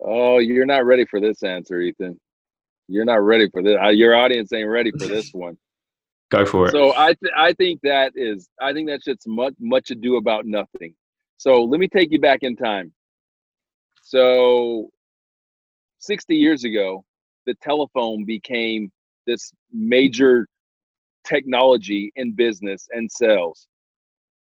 [0.00, 2.18] oh you're not ready for this answer ethan
[2.88, 5.56] you're not ready for this your audience ain't ready for this one
[6.30, 6.72] Go for it.
[6.72, 10.44] So I th- I think that is I think that's just much much ado about
[10.44, 10.94] nothing.
[11.38, 12.92] So let me take you back in time.
[14.02, 14.90] So
[15.98, 17.04] 60 years ago,
[17.46, 18.90] the telephone became
[19.26, 20.46] this major
[21.24, 23.66] technology in business and sales.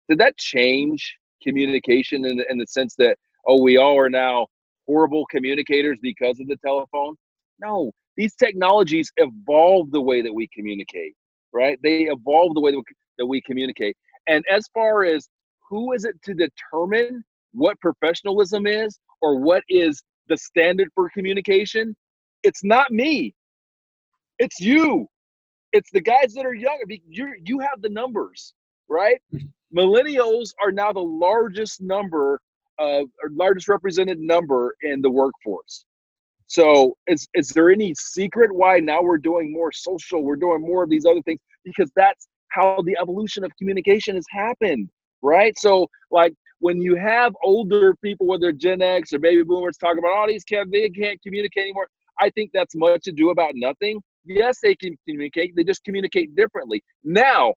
[0.09, 4.47] Did that change communication in the, in the sense that oh we all are now
[4.87, 7.15] horrible communicators because of the telephone?
[7.59, 11.15] No, these technologies evolve the way that we communicate
[11.55, 11.79] right?
[11.81, 12.83] They evolve the way that we,
[13.17, 13.95] that we communicate.
[14.27, 15.27] And as far as
[15.69, 21.95] who is it to determine what professionalism is or what is the standard for communication,
[22.43, 23.33] it's not me.
[24.39, 25.07] It's you.
[25.73, 26.85] It's the guys that are younger.
[27.07, 28.53] You you have the numbers,
[28.87, 29.21] right?
[29.33, 29.77] Mm-hmm.
[29.77, 32.39] Millennials are now the largest number
[32.77, 35.85] of or largest represented number in the workforce.
[36.47, 40.83] So is is there any secret why now we're doing more social, we're doing more
[40.83, 41.39] of these other things?
[41.63, 44.89] Because that's how the evolution of communication has happened,
[45.21, 45.57] right?
[45.57, 50.13] So like when you have older people, whether Gen X or baby boomers, talking about
[50.13, 51.87] all oh, these can't they can't communicate anymore.
[52.19, 54.01] I think that's much ado about nothing.
[54.25, 56.83] Yes, they can communicate, they just communicate differently.
[57.03, 57.53] Now,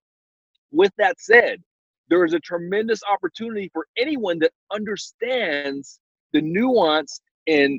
[0.70, 1.62] with that said,
[2.11, 6.01] there is a tremendous opportunity for anyone that understands
[6.32, 7.78] the nuance in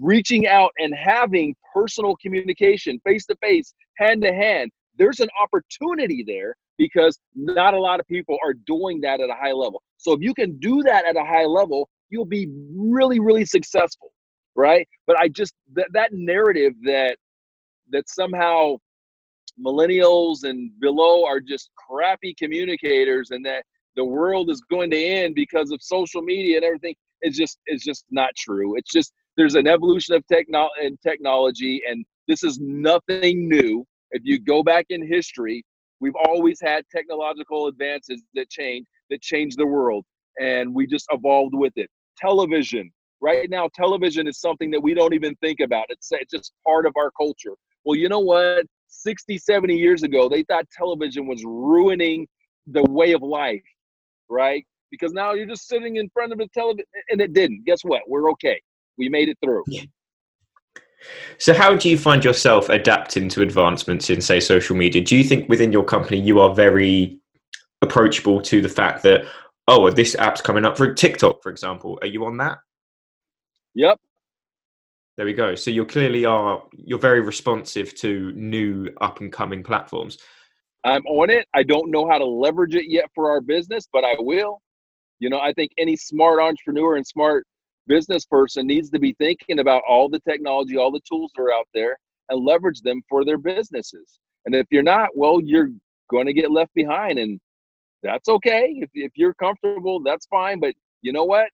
[0.00, 6.22] reaching out and having personal communication face to face, hand to hand, there's an opportunity
[6.26, 9.82] there because not a lot of people are doing that at a high level.
[9.98, 14.12] So if you can do that at a high level, you'll be really, really successful,
[14.56, 14.88] right?
[15.06, 17.18] But I just that that narrative that
[17.92, 18.76] that somehow
[19.62, 23.64] millennials and below are just crappy communicators and that
[23.94, 27.82] the world is going to end because of social media and everything is just is
[27.82, 28.74] just not true.
[28.78, 33.84] It's just there's an evolution of techno- and technology, and this is nothing new.
[34.12, 35.62] If you go back in history,
[36.00, 40.04] we've always had technological advances that change that change the world,
[40.40, 41.88] and we just evolved with it.
[42.16, 42.90] Television,
[43.20, 45.86] right now, television is something that we don't even think about.
[45.88, 47.54] It's, it's just part of our culture.
[47.84, 48.66] Well, you know what?
[48.88, 52.26] 60, 70 years ago, they thought television was ruining
[52.66, 53.62] the way of life,
[54.28, 54.64] right?
[54.90, 57.64] Because now you're just sitting in front of the television, and it didn't.
[57.64, 58.02] Guess what?
[58.06, 58.60] We're okay
[59.00, 59.64] we made it through.
[59.66, 59.82] Yeah.
[61.38, 65.02] So, how do you find yourself adapting to advancements in, say, social media?
[65.02, 67.18] Do you think within your company you are very
[67.82, 69.24] approachable to the fact that,
[69.68, 71.98] oh, this app's coming up for TikTok, for example?
[72.02, 72.58] Are you on that?
[73.74, 73.98] Yep.
[75.16, 75.54] There we go.
[75.54, 76.62] So you clearly are.
[76.72, 80.18] You're very responsive to new up and coming platforms.
[80.84, 81.46] I'm on it.
[81.54, 84.62] I don't know how to leverage it yet for our business, but I will.
[85.18, 87.46] You know, I think any smart entrepreneur and smart
[87.86, 91.52] business person needs to be thinking about all the technology, all the tools that are
[91.52, 94.18] out there and leverage them for their businesses.
[94.46, 95.70] And if you're not, well, you're
[96.10, 97.18] going to get left behind.
[97.18, 97.40] And
[98.02, 98.74] that's okay.
[98.76, 100.60] If, if you're comfortable, that's fine.
[100.60, 101.48] But you know what?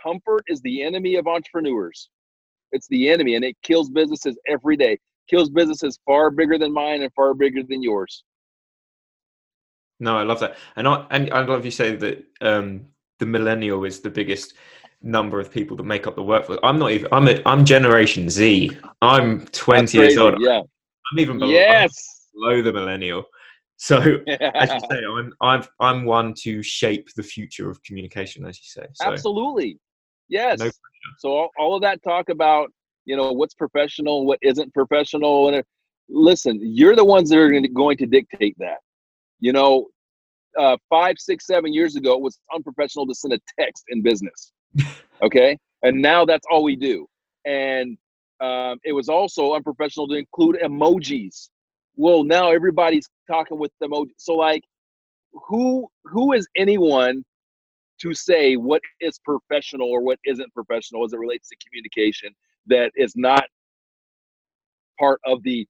[0.00, 2.08] Comfort is the enemy of entrepreneurs.
[2.72, 4.98] It's the enemy and it kills businesses every day.
[5.28, 8.24] Kills businesses far bigger than mine and far bigger than yours.
[10.00, 10.56] No, I love that.
[10.76, 12.86] And I and I love you saying that um,
[13.20, 14.54] the millennial is the biggest
[15.04, 16.58] number of people that make up the workforce.
[16.62, 17.08] I'm not even.
[17.12, 18.76] I'm a, I'm Generation Z.
[19.02, 20.40] I'm 20 years old.
[20.40, 20.60] Yeah.
[21.12, 21.92] I'm even below, yes.
[22.34, 23.24] I'm below the millennial.
[23.76, 23.98] So
[24.28, 28.64] as you say, I'm I'm I'm one to shape the future of communication, as you
[28.64, 28.86] say.
[28.94, 29.78] So, Absolutely.
[30.28, 30.58] Yes.
[30.58, 30.70] No
[31.18, 32.72] so all, all of that talk about
[33.04, 35.62] you know what's professional, what isn't professional, and
[36.08, 38.78] listen, you're the ones that are going to dictate that.
[39.40, 39.88] You know,
[40.58, 44.53] uh, five, six, seven years ago, it was unprofessional to send a text in business.
[45.22, 47.06] Okay and now that's all we do
[47.46, 47.98] and
[48.40, 51.48] um, it was also unprofessional to include emojis
[51.96, 54.62] well now everybody's talking with emojis so like
[55.32, 57.24] who who is anyone
[58.00, 62.30] to say what is professional or what isn't professional as it relates to communication
[62.66, 63.44] that is not
[64.98, 65.66] part of the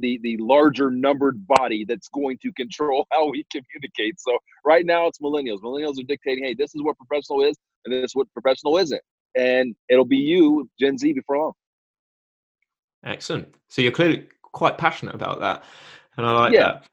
[0.00, 4.20] the the larger numbered body that's going to control how we communicate.
[4.20, 5.60] So right now it's millennials.
[5.62, 7.56] Millennials are dictating, hey, this is what professional is,
[7.92, 9.02] and this what professional isn't,
[9.34, 11.52] and it'll be you, Gen Z, before long.
[13.04, 13.54] Excellent.
[13.68, 15.64] So you're clearly quite passionate about that,
[16.16, 16.80] and I like yeah.
[16.80, 16.84] that.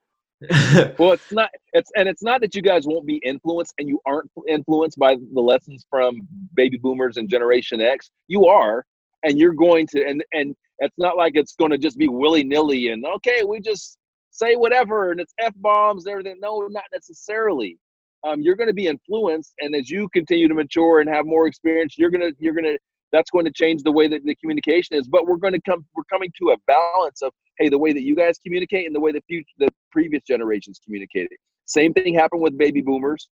[1.00, 1.50] well, it's not.
[1.74, 5.16] It's and it's not that you guys won't be influenced, and you aren't influenced by
[5.16, 8.12] the lessons from baby boomers and Generation X.
[8.28, 8.86] You are,
[9.24, 12.44] and you're going to, and and it's not like it's going to just be willy
[12.44, 13.98] nilly and okay, we just
[14.32, 16.38] say whatever and it's f bombs and everything.
[16.42, 17.78] No, not necessarily.
[18.26, 21.48] Um, you're going to be influenced, and as you continue to mature and have more
[21.48, 22.78] experience, you're gonna you're gonna
[23.12, 25.08] that's going to change the way that the communication is.
[25.08, 28.02] But we're going to come we're coming to a balance of hey, the way that
[28.02, 31.38] you guys communicate and the way the future the previous generations communicated.
[31.66, 33.30] Same thing happened with baby boomers.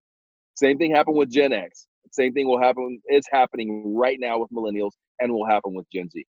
[0.55, 1.87] Same thing happened with Gen X.
[2.11, 6.09] Same thing will happen is happening right now with millennials and will happen with Gen
[6.09, 6.25] Z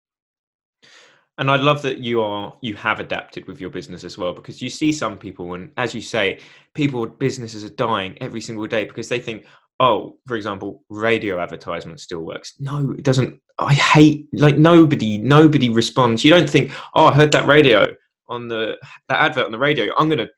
[1.40, 4.60] and I love that you are you have adapted with your business as well because
[4.60, 6.38] you see some people and as you say,
[6.74, 9.46] people businesses are dying every single day because they think,
[9.80, 12.54] oh, for example, radio advertisement still works.
[12.60, 13.40] No, it doesn't.
[13.58, 16.22] I hate like nobody nobody responds.
[16.22, 17.88] You don't think, oh, I heard that radio
[18.28, 18.76] on the
[19.08, 19.94] that advert on the radio.
[19.96, 20.28] I'm gonna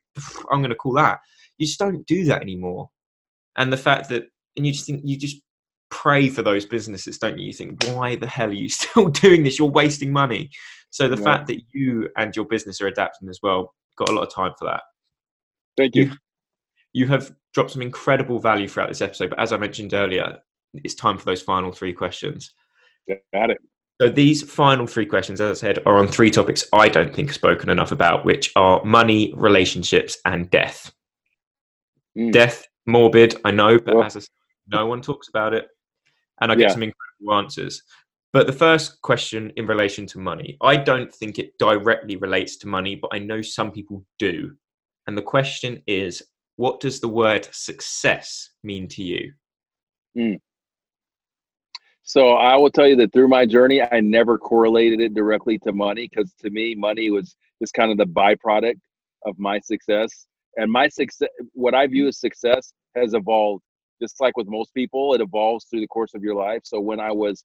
[0.49, 1.19] I'm gonna call that.
[1.57, 2.89] You just don't do that anymore.
[3.57, 4.23] And the fact that
[4.55, 5.41] and you just think you just
[5.89, 7.47] pray for those businesses, don't you?
[7.47, 9.59] You think, why the hell are you still doing this?
[9.59, 10.49] You're wasting money.
[10.93, 11.23] So the yeah.
[11.23, 14.51] fact that you and your business are adapting as well, got a lot of time
[14.59, 14.83] for that.
[15.75, 16.03] Thank you.
[16.03, 16.11] you.
[16.93, 20.37] You have dropped some incredible value throughout this episode, but as I mentioned earlier,
[20.75, 22.53] it's time for those final three questions.
[23.33, 23.57] Got it.
[23.99, 27.33] So these final three questions, as I said, are on three topics I don't think
[27.33, 30.93] spoken enough about, which are money, relationships, and death.
[32.15, 32.31] Mm.
[32.31, 34.29] Death, morbid, I know, but well, as I said,
[34.67, 35.67] no one talks about it
[36.39, 36.73] and I get yeah.
[36.73, 37.81] some incredible answers.
[38.33, 42.67] But the first question in relation to money, I don't think it directly relates to
[42.67, 44.51] money, but I know some people do.
[45.05, 46.23] And the question is,
[46.55, 49.33] what does the word success mean to you?
[50.17, 50.39] Mm.
[52.01, 55.71] So I will tell you that through my journey, I never correlated it directly to
[55.71, 58.79] money because to me, money was just kind of the byproduct
[59.25, 60.25] of my success.
[60.57, 63.63] And my success, what I view as success, has evolved
[64.01, 66.61] just like with most people, it evolves through the course of your life.
[66.65, 67.43] So when I was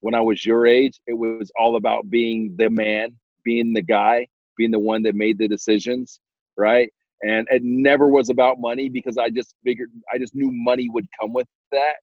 [0.00, 4.26] when I was your age, it was all about being the man, being the guy,
[4.56, 6.20] being the one that made the decisions,
[6.56, 6.90] right?
[7.22, 11.06] And it never was about money because I just figured I just knew money would
[11.20, 11.96] come with that.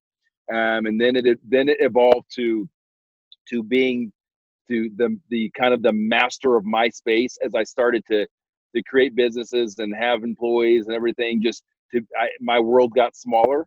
[0.52, 2.68] Um, and then it then it evolved to
[3.50, 4.12] to being
[4.68, 8.28] to the the kind of the master of my space as I started to
[8.76, 11.42] to create businesses and have employees and everything.
[11.42, 13.66] Just to I, my world got smaller,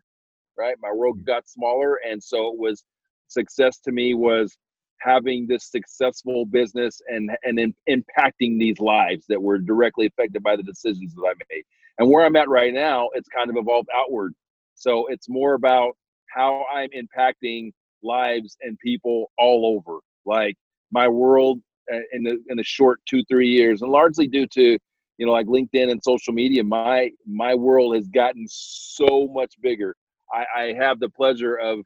[0.57, 0.75] right?
[0.81, 1.25] My world mm.
[1.25, 2.83] got smaller, and so it was
[3.29, 4.57] success to me was
[5.01, 10.55] having this successful business and and in, impacting these lives that were directly affected by
[10.55, 11.63] the decisions that I made.
[11.97, 14.33] And where I'm at right now, it's kind of evolved outward.
[14.75, 15.93] So it's more about
[16.33, 17.71] how I'm impacting
[18.03, 19.99] lives and people all over.
[20.25, 20.55] Like
[20.91, 21.59] my world
[21.91, 24.77] uh, in the in a short two three years, and largely due to
[25.17, 26.63] you know like LinkedIn and social media.
[26.63, 29.95] My my world has gotten so much bigger.
[30.31, 31.79] I, I have the pleasure of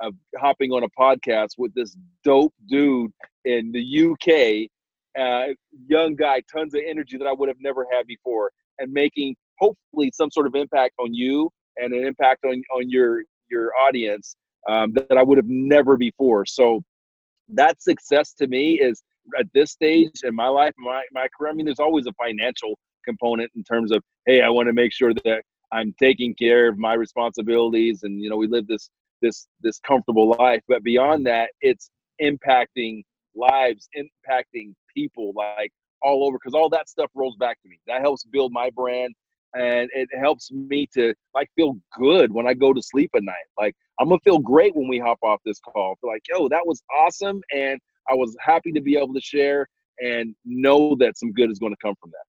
[0.00, 3.12] of hopping on a podcast with this dope dude
[3.44, 4.68] in the UK,
[5.20, 5.52] uh,
[5.86, 10.10] young guy, tons of energy that I would have never had before, and making hopefully
[10.14, 14.36] some sort of impact on you and an impact on on your your audience
[14.68, 16.46] um, that, that I would have never before.
[16.46, 16.82] So
[17.48, 19.02] that success to me is
[19.38, 21.52] at this stage in my life, my my career.
[21.52, 24.92] I mean, there's always a financial component in terms of hey, I want to make
[24.92, 25.42] sure that
[25.72, 28.90] I'm taking care of my responsibilities, and you know, we live this
[29.20, 30.62] this this comfortable life.
[30.68, 31.90] But beyond that, it's
[32.22, 33.02] impacting
[33.34, 37.78] lives, impacting people, like all over, because all that stuff rolls back to me.
[37.86, 39.14] That helps build my brand,
[39.54, 43.34] and it helps me to like feel good when I go to sleep at night.
[43.58, 45.96] Like I'm gonna feel great when we hop off this call.
[46.00, 49.68] Feel like, yo, that was awesome, and I was happy to be able to share
[50.02, 52.29] and know that some good is going to come from that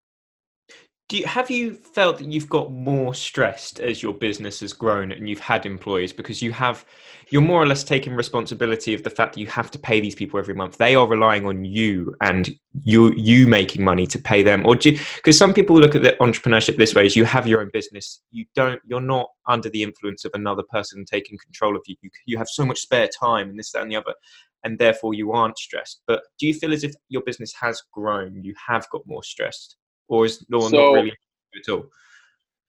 [1.14, 5.12] do you, have you felt that you've got more stressed as your business has grown
[5.12, 6.12] and you've had employees?
[6.12, 6.88] Because you have
[7.30, 10.16] you're more or less taking responsibility of the fact that you have to pay these
[10.16, 10.80] people every month.
[10.80, 12.50] They are relying on you and
[12.82, 14.66] you you making money to pay them.
[14.66, 17.62] Or do because some people look at the entrepreneurship this way is you have your
[17.62, 21.84] own business you don't you're not under the influence of another person taking control of
[21.86, 21.96] you.
[22.02, 24.16] You, you have so much spare time and this that and the other
[24.64, 26.02] and therefore you aren't stressed.
[26.08, 28.44] But do you feel as if your business has grown?
[28.44, 29.78] You have got more stressed
[30.08, 31.86] or is no one so, not really at all?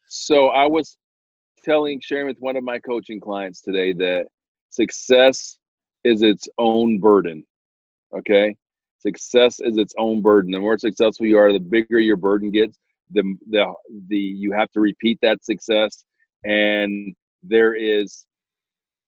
[0.07, 0.97] So I was
[1.65, 4.27] telling, sharing with one of my coaching clients today that
[4.71, 5.59] success
[6.05, 7.45] is its own burden.
[8.17, 8.55] Okay,
[8.99, 10.53] success is its own burden.
[10.53, 12.79] The more successful you are, the bigger your burden gets.
[13.13, 13.73] The the
[14.09, 16.05] the you have to repeat that success,
[16.45, 18.25] and there is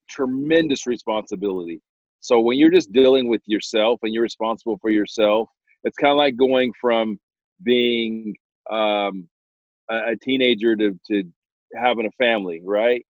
[0.09, 1.81] tremendous responsibility.
[2.21, 5.49] So when you're just dealing with yourself and you're responsible for yourself,
[5.85, 7.19] it's kind of like going from
[7.63, 8.35] being
[8.71, 9.29] um,
[9.91, 11.25] a, a, teenager to, to
[11.75, 13.05] having a family, right?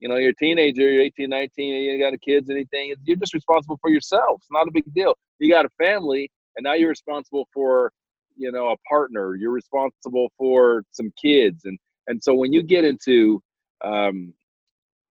[0.00, 2.94] You know, you're a teenager, you're 18, 19, you got a kids, anything.
[3.04, 4.40] You're just responsible for yourself.
[4.40, 5.14] It's not a big deal.
[5.38, 7.92] You got a family, and now you're responsible for,
[8.36, 9.36] you know, a partner.
[9.36, 11.78] You're responsible for some kids, and
[12.08, 13.40] and so when you get into
[13.84, 14.34] um,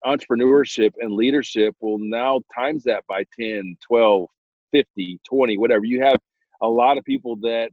[0.04, 4.26] entrepreneurship and leadership, well, now times that by 10, 12,
[4.72, 5.84] 50, 20, whatever.
[5.84, 6.16] You have
[6.62, 7.70] a lot of people that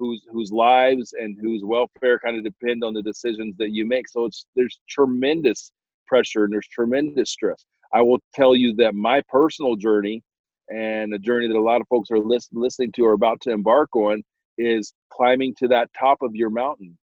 [0.00, 4.08] whose whose lives and whose welfare kind of depend on the decisions that you make.
[4.08, 5.70] So it's there's tremendous
[6.06, 7.66] pressure and there's tremendous stress.
[7.92, 10.22] I will tell you that my personal journey
[10.70, 13.50] and a journey that a lot of folks are list, listening to or about to
[13.50, 14.22] embark on
[14.56, 16.96] is climbing to that top of your mountain.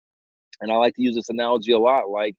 [0.61, 2.09] And I like to use this analogy a lot.
[2.09, 2.37] Like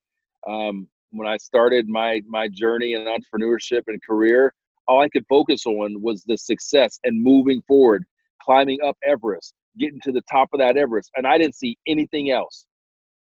[0.47, 4.53] um, when I started my my journey in entrepreneurship and career,
[4.88, 8.06] all I could focus on was the success and moving forward,
[8.41, 12.32] climbing up Everest, getting to the top of that Everest, and I didn't see anything
[12.32, 12.65] else.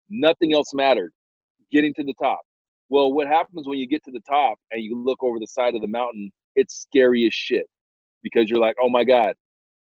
[0.09, 1.13] Nothing else mattered.
[1.73, 2.41] Getting to the top.
[2.89, 5.75] Well, what happens when you get to the top and you look over the side
[5.75, 6.31] of the mountain?
[6.55, 7.67] It's scary as shit
[8.23, 9.35] because you're like, oh my God,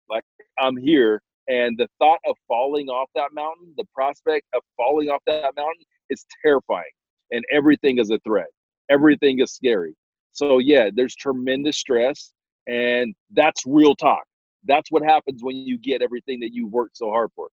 [0.10, 0.24] like
[0.60, 1.22] I'm here.
[1.48, 5.84] And the thought of falling off that mountain, the prospect of falling off that mountain
[6.10, 6.84] is terrifying.
[7.32, 8.48] And everything is a threat,
[8.90, 9.96] everything is scary.
[10.34, 12.34] So, yeah, there's tremendous stress.
[12.68, 14.27] And that's real talk
[14.68, 17.50] that's what happens when you get everything that you worked so hard for.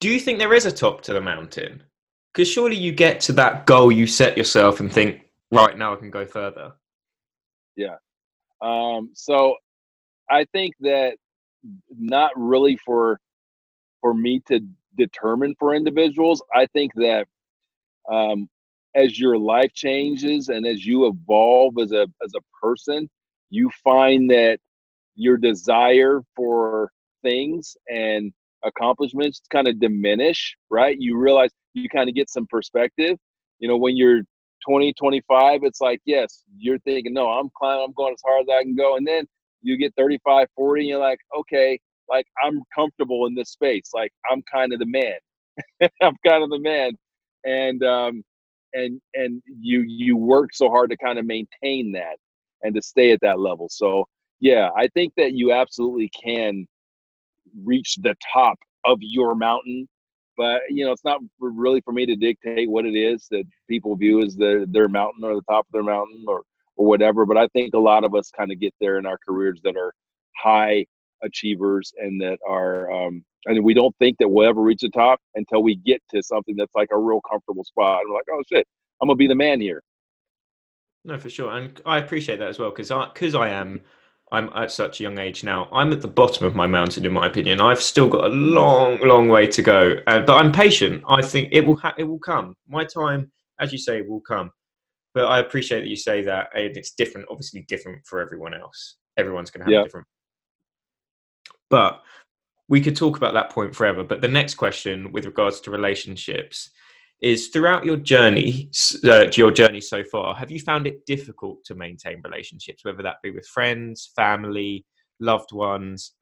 [0.00, 1.82] Do you think there is a top to the mountain?
[2.32, 5.96] Because surely you get to that goal you set yourself and think, right now I
[5.96, 6.72] can go further.
[7.76, 7.96] Yeah.
[8.60, 9.56] Um, so
[10.30, 11.16] I think that
[11.90, 13.20] not really for
[14.00, 14.60] for me to
[14.96, 16.42] determine for individuals.
[16.54, 17.26] I think that
[18.10, 18.48] um,
[18.94, 23.08] as your life changes and as you evolve as a as a person,
[23.50, 24.58] you find that
[25.16, 26.90] your desire for
[27.22, 28.32] things and
[28.64, 30.96] accomplishments kind of diminish, right?
[30.98, 33.18] You realize you kind of get some perspective.
[33.60, 34.22] You know, when you're
[34.68, 38.48] 20, 25, it's like, yes, you're thinking, no, I'm climbing, I'm going as hard as
[38.54, 38.96] I can go.
[38.96, 39.26] And then
[39.62, 43.90] you get 35, 40, and you're like, okay, like I'm comfortable in this space.
[43.94, 45.14] Like I'm kind of the man.
[46.02, 46.92] I'm kind of the man.
[47.44, 48.24] And um
[48.74, 52.16] and and you you work so hard to kind of maintain that
[52.62, 53.68] and to stay at that level.
[53.70, 54.06] So
[54.40, 56.66] yeah, I think that you absolutely can
[57.64, 59.88] reach the top of your mountain,
[60.36, 63.96] but you know, it's not really for me to dictate what it is that people
[63.96, 66.42] view as the, their mountain or the top of their mountain or
[66.76, 67.24] or whatever.
[67.24, 69.76] But I think a lot of us kind of get there in our careers that
[69.76, 69.92] are
[70.36, 70.86] high
[71.22, 75.20] achievers and that are um and we don't think that we'll ever reach the top
[75.34, 78.00] until we get to something that's like a real comfortable spot.
[78.00, 78.66] And we're like, oh shit,
[79.00, 79.82] I'm gonna be the man here.
[81.04, 83.80] No, for sure, and I appreciate that as well because I because I am
[84.32, 85.68] I'm at such a young age now.
[85.72, 87.60] I'm at the bottom of my mountain, in my opinion.
[87.60, 91.04] I've still got a long, long way to go, uh, but I'm patient.
[91.08, 91.76] I think it will.
[91.76, 92.56] Ha- it will come.
[92.68, 94.50] My time, as you say, will come.
[95.14, 97.28] But I appreciate that you say that, and it's different.
[97.30, 98.96] Obviously, different for everyone else.
[99.16, 99.84] Everyone's going to have yeah.
[99.84, 100.06] different.
[101.70, 102.02] But
[102.68, 104.02] we could talk about that point forever.
[104.02, 106.70] But the next question, with regards to relationships,
[107.20, 108.70] is throughout your journey,
[109.04, 113.22] uh, your journey so far, have you found it difficult to maintain relationships, whether that
[113.22, 114.84] be with friends, family,
[115.18, 116.12] loved ones,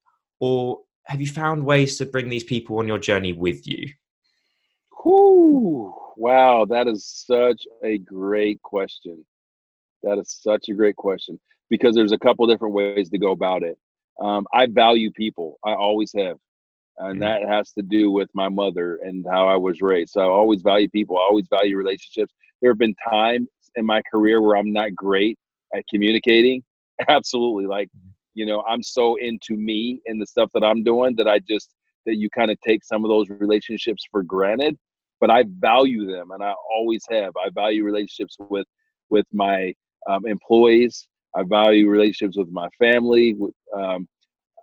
[0.40, 3.88] or have you found ways to bring these people on your journey with you?
[5.03, 5.95] Whew.
[6.16, 9.24] Wow, that is such a great question.
[10.03, 13.62] That is such a great question because there's a couple different ways to go about
[13.62, 13.76] it.
[14.20, 15.59] Um, I value people.
[15.64, 16.36] I always have
[16.99, 20.12] and that has to do with my mother and how I was raised.
[20.12, 21.16] So I always value people.
[21.16, 22.32] I always value relationships.
[22.61, 25.38] There have been times in my career where I'm not great
[25.74, 26.62] at communicating.
[27.09, 27.88] Absolutely, like
[28.34, 31.70] you know, I'm so into me and the stuff that I'm doing that I just
[32.07, 34.76] that you kind of take some of those relationships for granted.
[35.20, 37.32] But I value them, and I always have.
[37.36, 38.66] I value relationships with
[39.11, 39.72] with my
[40.09, 41.09] um, employees.
[41.36, 43.34] I value relationships with my family.
[43.34, 44.07] With, um,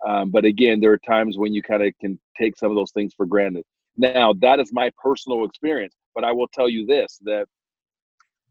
[0.06, 2.92] um, but again, there are times when you kind of can take some of those
[2.92, 3.64] things for granted.
[3.96, 7.46] Now, that is my personal experience, but I will tell you this that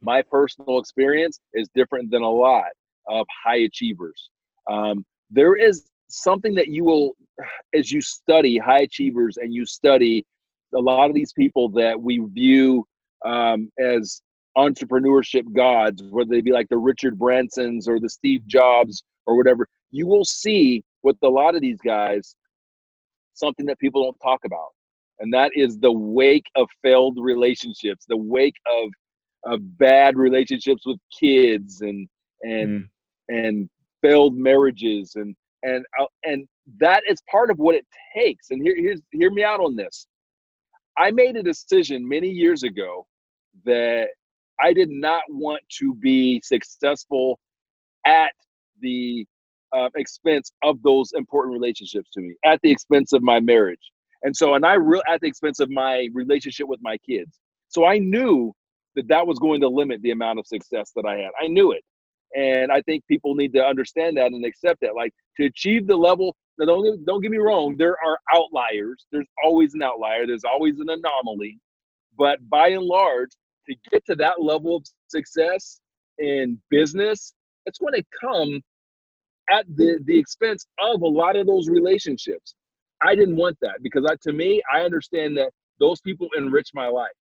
[0.01, 2.69] my personal experience is different than a lot
[3.07, 4.29] of high achievers.
[4.69, 7.15] Um, there is something that you will,
[7.73, 10.25] as you study high achievers and you study
[10.73, 12.85] a lot of these people that we view
[13.25, 14.21] um, as
[14.57, 19.67] entrepreneurship gods, whether they be like the Richard Bransons or the Steve Jobs or whatever,
[19.91, 22.35] you will see with a lot of these guys
[23.33, 24.69] something that people don't talk about
[25.19, 28.89] and that is the wake of failed relationships the wake of
[29.45, 32.07] of bad relationships with kids and
[32.43, 32.87] and mm.
[33.29, 33.69] and
[34.01, 36.47] failed marriages and and uh, and
[36.79, 37.85] that is part of what it
[38.15, 40.07] takes and here, here's hear me out on this
[40.97, 43.05] i made a decision many years ago
[43.65, 44.07] that
[44.59, 47.39] i did not want to be successful
[48.05, 48.31] at
[48.81, 49.25] the
[49.73, 53.91] uh, expense of those important relationships to me at the expense of my marriage.
[54.23, 57.39] And so and i real at the expense of my relationship with my kids.
[57.69, 58.53] So i knew
[58.95, 61.31] that that was going to limit the amount of success that i had.
[61.41, 61.83] I knew it.
[62.35, 64.95] And i think people need to understand that and accept that.
[64.95, 69.05] Like to achieve the level don't, don't get me wrong there are outliers.
[69.11, 70.27] There's always an outlier.
[70.27, 71.59] There's always an anomaly.
[72.17, 73.31] But by and large
[73.67, 75.79] to get to that level of success
[76.19, 77.33] in business
[77.65, 78.61] it's going to come
[79.51, 82.55] at the the expense of a lot of those relationships.
[83.01, 86.87] I didn't want that because I, to me, I understand that those people enrich my
[86.87, 87.11] life.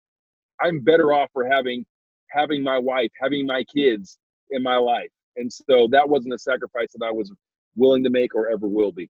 [0.60, 1.84] I'm better off for having
[2.30, 4.18] having my wife, having my kids
[4.50, 7.32] in my life, and so that wasn't a sacrifice that I was
[7.76, 9.08] willing to make or ever will be.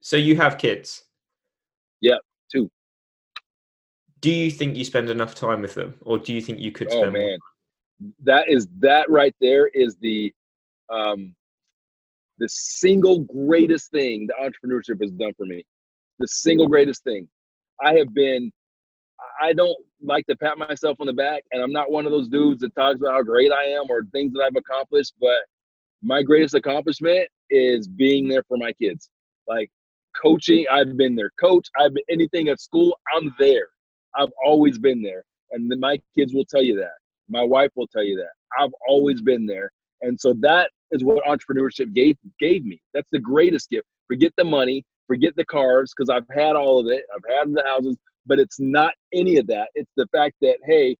[0.00, 1.04] So you have kids?
[2.00, 2.18] Yeah,
[2.50, 2.70] two.
[4.20, 6.90] Do you think you spend enough time with them, or do you think you could?
[6.90, 7.38] Spend Oh man,
[8.00, 8.12] more?
[8.24, 10.32] that is that right there is the
[10.90, 11.34] um
[12.38, 15.64] the single greatest thing the entrepreneurship has done for me.
[16.18, 17.28] The single greatest thing.
[17.82, 18.50] I have been,
[19.40, 22.28] I don't like to pat myself on the back, and I'm not one of those
[22.28, 25.38] dudes that talks about how great I am or things that I've accomplished, but
[26.02, 29.10] my greatest accomplishment is being there for my kids.
[29.46, 29.70] Like
[30.20, 31.68] coaching, I've been their coach.
[31.78, 33.68] I've been anything at school, I'm there.
[34.16, 35.24] I've always been there.
[35.52, 36.94] And then my kids will tell you that.
[37.28, 38.62] My wife will tell you that.
[38.62, 39.70] I've always been there.
[40.02, 42.80] And so that is what entrepreneurship gave gave me.
[42.92, 43.86] That's the greatest gift.
[44.08, 47.04] Forget the money, forget the cars, because I've had all of it.
[47.14, 47.96] I've had the houses,
[48.26, 49.68] but it's not any of that.
[49.74, 50.96] It's the fact that hey,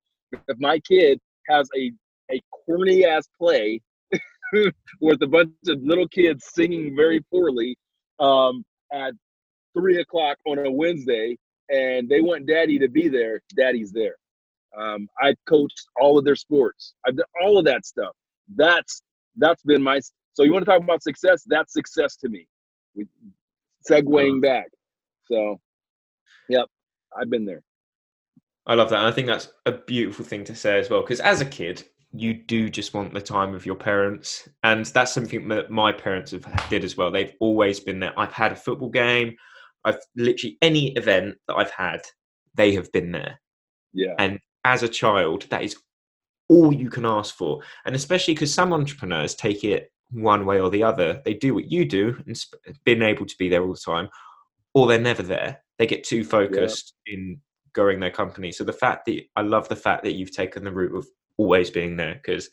[0.49, 1.93] if my kid has a
[2.31, 3.81] a corny ass play
[5.01, 7.77] with a bunch of little kids singing very poorly
[8.21, 9.13] um, at
[9.77, 11.37] three o'clock on a Wednesday,
[11.69, 14.15] and they want daddy to be there, daddy's there.
[14.79, 16.95] Um, I coached all of their sports.
[17.07, 18.13] I've done all of that stuff.
[18.57, 19.03] That's
[19.37, 20.01] that's been my
[20.35, 21.45] so you want to talk about success?
[21.47, 22.47] That's success to me.
[22.95, 23.07] We
[23.91, 24.41] segueing uh-huh.
[24.41, 24.67] back.
[25.31, 25.61] So
[26.49, 26.67] yep
[27.19, 27.63] i've been there.
[28.67, 31.21] I love that and i think that's a beautiful thing to say as well because
[31.21, 35.49] as a kid you do just want the time of your parents and that's something
[35.49, 37.11] that my parents have did as well.
[37.11, 38.13] They've always been there.
[38.19, 39.35] I've had a football game.
[39.87, 42.03] I've literally any event that i've had
[42.55, 43.41] they have been there.
[43.95, 44.15] Yeah.
[44.19, 45.77] And as a child that is
[46.53, 47.61] all you can ask for.
[47.87, 51.23] And especially because some entrepreneurs take it one way or the other.
[51.25, 52.37] They do what you do and
[52.85, 54.09] being able to be there all the time,
[54.75, 55.63] or they're never there.
[55.79, 57.15] They get too focused yeah.
[57.15, 57.41] in
[57.73, 58.53] growing their company.
[58.53, 61.07] So the fact that I love the fact that you've taken the route of
[61.39, 62.51] always being there because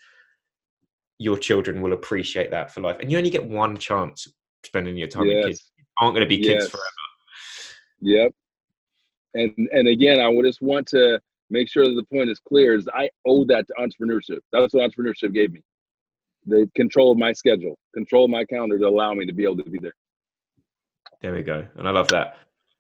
[1.17, 2.97] your children will appreciate that for life.
[3.01, 4.27] And you only get one chance
[4.63, 5.35] spending your time yes.
[5.35, 5.71] with kids.
[5.77, 6.69] You aren't going to be kids yes.
[6.69, 6.85] forever.
[8.01, 8.31] Yep.
[9.33, 11.19] And and again, I would just want to
[11.49, 14.39] make sure that the point is clear is I owe that to entrepreneurship.
[14.51, 15.61] That's what entrepreneurship gave me.
[16.45, 19.57] The control of my schedule, control of my calendar to allow me to be able
[19.57, 19.93] to be there.
[21.21, 21.65] There we go.
[21.75, 22.37] And I love that.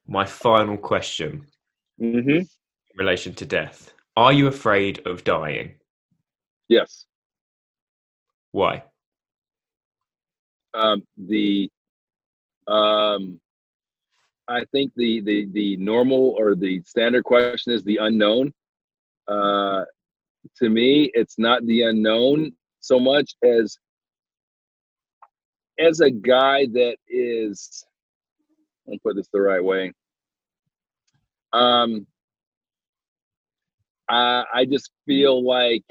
[0.07, 1.45] My final question
[2.01, 2.29] mm-hmm.
[2.29, 2.47] in
[2.97, 3.93] relation to death.
[4.15, 5.75] Are you afraid of dying?
[6.67, 7.05] Yes.
[8.51, 8.83] Why?
[10.73, 11.69] Um, the
[12.67, 13.39] um,
[14.47, 18.53] I think the the the normal or the standard question is the unknown.
[19.29, 19.85] Uh,
[20.57, 23.77] to me, it's not the unknown so much as
[25.79, 27.83] as a guy that is.
[28.87, 29.93] I'll put this the right way.
[31.53, 32.07] Um,
[34.09, 35.83] I I just feel like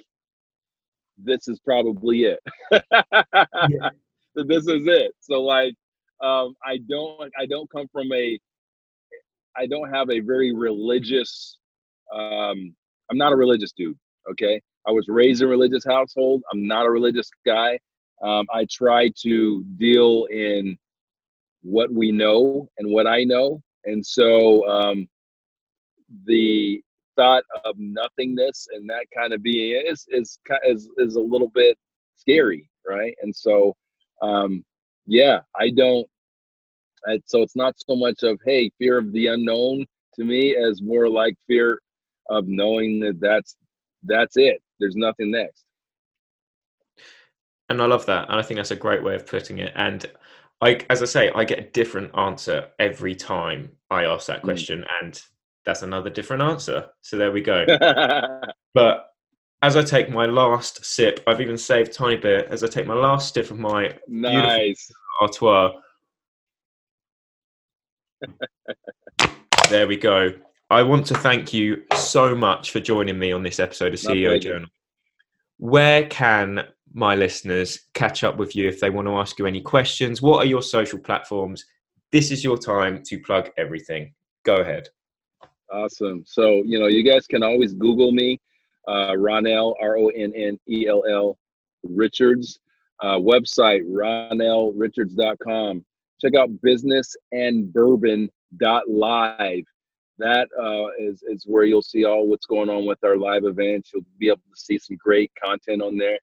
[1.17, 2.41] this is probably it.
[2.73, 3.91] yeah.
[4.47, 5.13] This is it.
[5.19, 5.75] So like
[6.23, 8.39] um, I don't I don't come from a
[9.57, 11.59] I don't have a very religious.
[12.15, 12.77] Um,
[13.11, 13.99] I'm not a religious dude.
[14.31, 16.43] Okay, I was raised in a religious household.
[16.53, 17.79] I'm not a religious guy.
[18.23, 20.77] Um, I try to deal in
[21.63, 25.09] what we know and what I know, and so um,
[26.27, 26.83] the
[27.17, 31.77] thought of nothingness and that kind of being is is is is a little bit
[32.17, 33.15] scary, right?
[33.23, 33.75] And so,
[34.23, 34.65] um,
[35.07, 36.07] yeah, I don't
[37.05, 40.83] and so it's not so much of hey fear of the unknown to me as
[40.83, 41.81] more like fear
[42.29, 43.57] of knowing that that's
[44.05, 44.63] that's it.
[44.79, 45.65] There's nothing next.
[47.69, 49.73] And I love that, and I think that's a great way of putting it.
[49.75, 50.07] And
[50.61, 54.45] I, as I say, I get a different answer every time I ask that mm.
[54.45, 54.87] question, mm.
[55.03, 55.23] and
[55.67, 56.87] that's another different answer.
[57.03, 57.67] So there we go.
[58.75, 59.11] but
[59.61, 62.47] as I take my last sip, I've even saved tiny bit.
[62.51, 65.73] As I take my last sip of my nice Artois,
[69.71, 70.33] there we go.
[70.71, 74.39] I want to thank you so much for joining me on this episode of CEO
[74.39, 74.69] Journal.
[75.57, 79.63] Where can my listeners catch up with you if they want to ask you any
[79.63, 80.21] questions?
[80.21, 81.65] What are your social platforms?
[82.13, 84.13] This is your time to plug everything.
[84.45, 84.91] Go ahead.
[85.73, 86.23] Awesome.
[86.27, 88.39] So, you know, you guys can always Google me,
[88.87, 91.39] uh, Ronnell, R O N N E L L
[91.83, 92.61] Richards.
[93.01, 95.85] Uh, website, ronnellrichards.com
[96.21, 97.17] check out business
[100.19, 103.91] that uh, is is where you'll see all what's going on with our live events.
[103.93, 106.19] You'll be able to see some great content on there.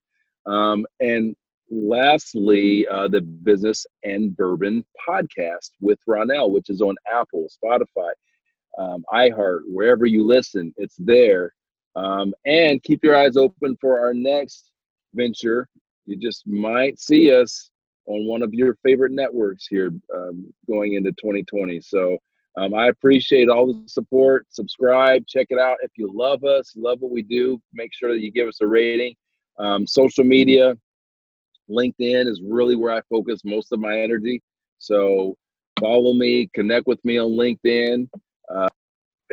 [0.46, 1.36] Um, and
[1.72, 8.12] lastly uh, the business and bourbon podcast with ronnell which is on apple spotify
[8.78, 11.54] um, iheart wherever you listen it's there.
[11.96, 14.72] Um, and keep your eyes open for our next
[15.14, 15.68] venture.
[16.06, 17.70] You just might see us
[18.06, 21.80] on one of your favorite networks here um, going into 2020.
[21.82, 22.18] So
[22.58, 24.46] um, I appreciate all the support.
[24.50, 25.78] Subscribe, check it out.
[25.82, 28.68] If you love us, love what we do, make sure that you give us a
[28.68, 29.16] rating.
[29.60, 30.76] Um, social media,
[31.70, 34.42] LinkedIn is really where I focus most of my energy.
[34.80, 35.36] So
[35.80, 38.08] follow me, connect with me on LinkedIn,
[38.54, 38.70] uh,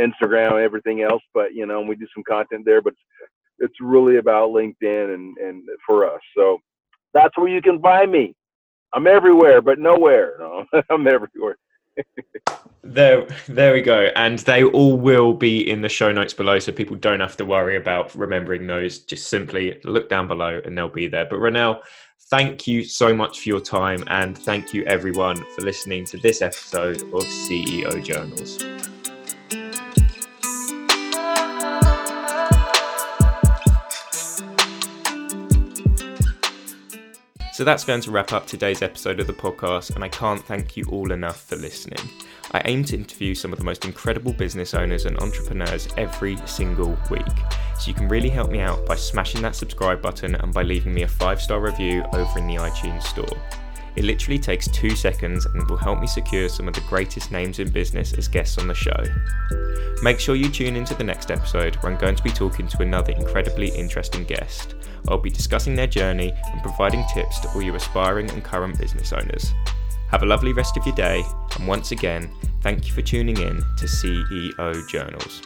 [0.01, 1.23] Instagram, everything else.
[1.35, 2.95] But you know, we do some content there, but
[3.59, 6.21] it's really about LinkedIn and and for us.
[6.37, 6.59] So
[7.15, 8.35] that's where you can find me.
[8.95, 10.37] I'm everywhere, but nowhere.
[10.39, 11.57] No, I'm everywhere.
[12.83, 14.11] There, there we go.
[14.17, 17.45] And they all will be in the show notes below, so people don't have to
[17.45, 19.01] worry about remembering those.
[19.01, 21.27] Just simply look down below, and they'll be there.
[21.27, 21.81] But Ronnell,
[22.31, 26.43] thank you so much for your time, and thank you everyone for listening to this
[26.43, 28.92] episode of CEO Journals.
[37.63, 40.77] So that's going to wrap up today's episode of the podcast, and I can't thank
[40.77, 42.11] you all enough for listening.
[42.51, 46.99] I aim to interview some of the most incredible business owners and entrepreneurs every single
[47.09, 47.23] week.
[47.79, 50.93] So you can really help me out by smashing that subscribe button and by leaving
[50.93, 53.41] me a five star review over in the iTunes store.
[53.95, 57.61] It literally takes two seconds and will help me secure some of the greatest names
[57.61, 59.05] in business as guests on the show.
[60.03, 62.83] Make sure you tune into the next episode where I'm going to be talking to
[62.83, 64.75] another incredibly interesting guest.
[65.09, 69.13] I'll be discussing their journey and providing tips to all you aspiring and current business
[69.13, 69.53] owners.
[70.11, 71.23] Have a lovely rest of your day,
[71.57, 72.31] and once again,
[72.61, 75.43] thank you for tuning in to CEO Journals.